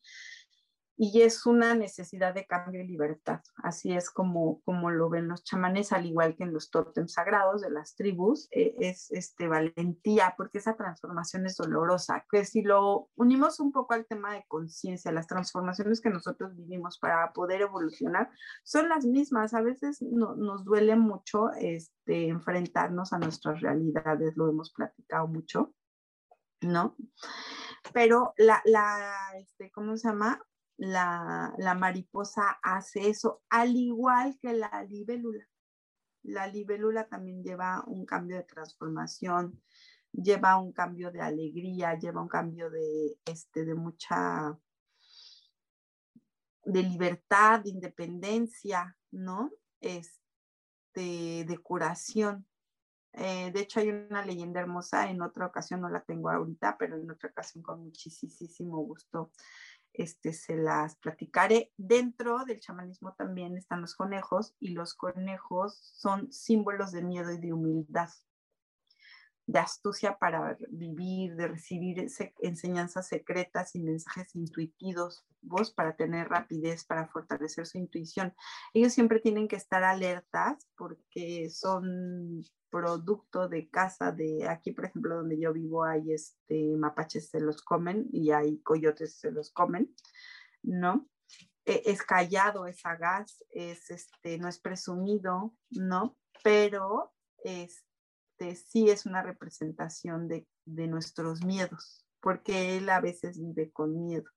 [1.01, 3.41] y es una necesidad de cambio y libertad.
[3.63, 7.63] Así es como, como lo ven los chamanes, al igual que en los tótems sagrados
[7.63, 12.27] de las tribus, eh, es este, valentía, porque esa transformación es dolorosa.
[12.29, 16.99] Que si lo unimos un poco al tema de conciencia, las transformaciones que nosotros vivimos
[16.99, 18.29] para poder evolucionar
[18.65, 19.55] son las mismas.
[19.55, 25.73] A veces no, nos duele mucho este, enfrentarnos a nuestras realidades, lo hemos platicado mucho,
[26.61, 26.97] ¿no?
[27.93, 30.43] Pero la, la este, ¿cómo se llama?
[30.79, 35.47] La, mariposa hace eso, al igual que la libélula.
[36.23, 39.61] La libélula también lleva un cambio de transformación,
[40.13, 44.59] lleva un cambio de alegría, lleva un cambio de, este, de mucha,
[46.65, 49.51] de libertad, de independencia, ¿no?
[49.81, 52.47] Este, de curación.
[53.15, 56.97] Eh, de hecho, hay una leyenda hermosa, en otra ocasión no la tengo ahorita, pero
[56.97, 59.33] en otra ocasión con muchísimo gusto
[59.93, 61.73] este, se las platicaré.
[61.77, 67.39] Dentro del chamanismo también están los conejos y los conejos son símbolos de miedo y
[67.39, 68.09] de humildad,
[69.49, 72.07] de astucia para vivir, de recibir
[72.41, 78.35] enseñanzas secretas y mensajes intuitivos, vos para tener rapidez, para fortalecer su intuición.
[78.75, 85.17] Ellos siempre tienen que estar alertas porque son producto de casa de aquí, por ejemplo,
[85.17, 89.95] donde yo vivo, hay este mapaches se los comen y hay coyotes se los comen,
[90.63, 91.09] ¿no?
[91.65, 96.19] E, es callado, es sagaz, es este, no es presumido, ¿no?
[96.45, 97.15] Pero
[98.39, 104.05] este sí es una representación de, de nuestros miedos, porque él a veces vive con
[104.07, 104.31] miedo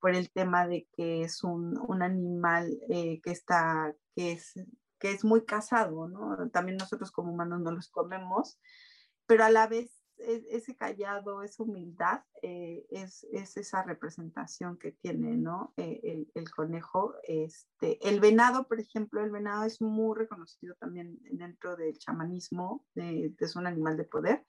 [0.00, 4.54] por el tema de que es un, un animal eh, que está, que es
[4.98, 6.48] que es muy casado, ¿no?
[6.50, 8.60] También nosotros como humanos no los comemos,
[9.26, 15.36] pero a la vez e, ese callado, esa humildad, eh, es, esa representación que tiene,
[15.36, 15.72] ¿no?
[15.76, 17.14] Eh, el, conejo.
[17.24, 23.56] Este, el venado, por ejemplo, el venado es muy reconocido también dentro del chamanismo, es
[23.56, 24.44] un animal de poder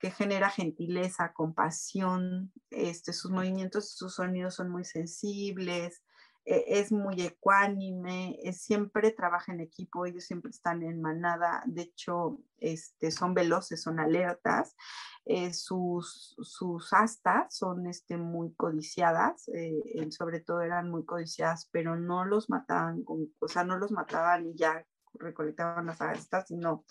[0.00, 6.02] que genera gentileza, compasión, este, sus movimientos, sus sonidos son muy sensibles,
[6.44, 12.40] e, es muy ecuánime, siempre trabaja en equipo, ellos siempre están en manada, de hecho,
[12.58, 14.76] este, son veloces, son alertas,
[15.24, 21.96] eh, sus, sus astas son este, muy codiciadas, eh, sobre todo eran muy codiciadas, pero
[21.96, 24.84] no los mataban, o sea, no los mataban y ya
[25.14, 26.84] recolectaban las astas, sino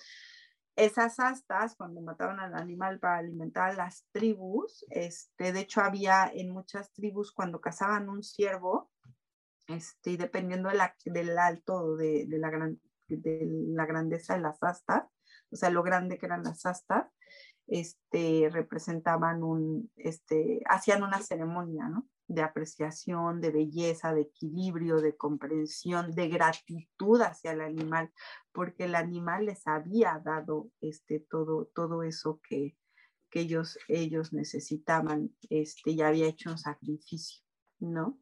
[0.80, 6.32] esas astas, cuando mataban al animal para alimentar a las tribus, este, de hecho había
[6.34, 8.90] en muchas tribus cuando cazaban un ciervo,
[9.70, 14.62] este, dependiendo de la, del alto de, de, la gran, de la grandeza de las
[14.62, 15.04] astas,
[15.52, 17.08] o sea, lo grande que eran las astas,
[17.68, 22.08] este, representaban un, este, hacían una ceremonia, ¿no?
[22.28, 28.12] de apreciación, de belleza, de equilibrio, de comprensión, de gratitud hacia el animal,
[28.52, 32.78] porque el animal les había dado este, todo, todo eso que,
[33.32, 37.44] que ellos, ellos necesitaban, este, y había hecho un sacrificio,
[37.80, 38.20] ¿no?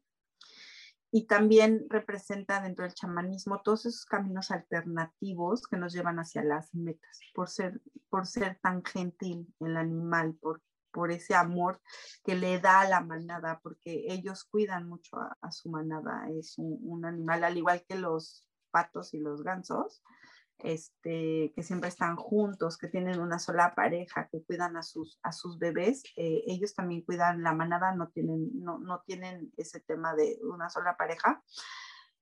[1.12, 6.74] Y también representa dentro del chamanismo todos esos caminos alternativos que nos llevan hacia las
[6.74, 11.82] metas, por ser, por ser tan gentil el animal, por, por ese amor
[12.24, 16.78] que le da a la manada, porque ellos cuidan mucho a, su manada, es un,
[16.82, 20.04] un, animal al igual que los patos y los gansos,
[20.60, 25.32] este, que siempre están juntos, que tienen una sola pareja, que cuidan a sus, a
[25.32, 30.16] sus bebés, eh, ellos también cuidan la manada, no tienen, no, no tienen ese tema
[30.16, 31.44] de una sola pareja,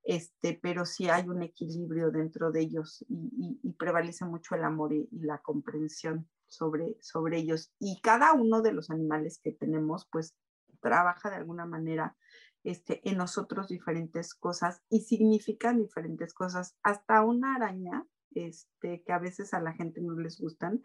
[0.03, 4.93] este, pero sí hay un equilibrio dentro de ellos y, y, prevalece mucho el amor
[4.93, 7.71] y, y, la comprensión sobre, sobre ellos.
[7.79, 10.35] Y cada uno de los animales que tenemos, pues
[10.79, 12.15] trabaja de alguna manera
[12.63, 16.75] este, en nosotros diferentes cosas y significan diferentes cosas.
[16.83, 18.05] Hasta una araña
[18.35, 20.81] este, que a veces a la gente no les gustan,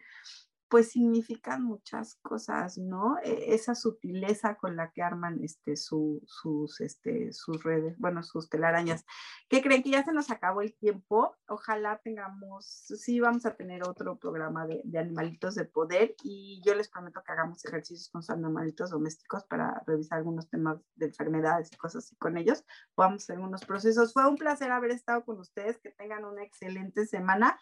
[0.71, 3.17] pues significan muchas cosas, ¿no?
[3.23, 8.49] E, esa sutileza con la que arman este, su, sus, este, sus redes, bueno, sus
[8.49, 9.05] telarañas.
[9.49, 11.35] ¿Qué creen que ya se nos acabó el tiempo?
[11.49, 16.73] Ojalá tengamos, sí, vamos a tener otro programa de, de animalitos de poder y yo
[16.73, 21.69] les prometo que hagamos ejercicios con sus animalitos domésticos para revisar algunos temas de enfermedades
[21.73, 22.63] y cosas así con ellos.
[22.95, 24.13] Vamos a hacer unos procesos.
[24.13, 27.59] Fue un placer haber estado con ustedes, que tengan una excelente semana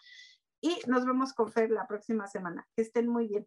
[0.60, 2.66] y nos vemos con Fer la próxima semana.
[2.74, 3.46] Que estén muy bien.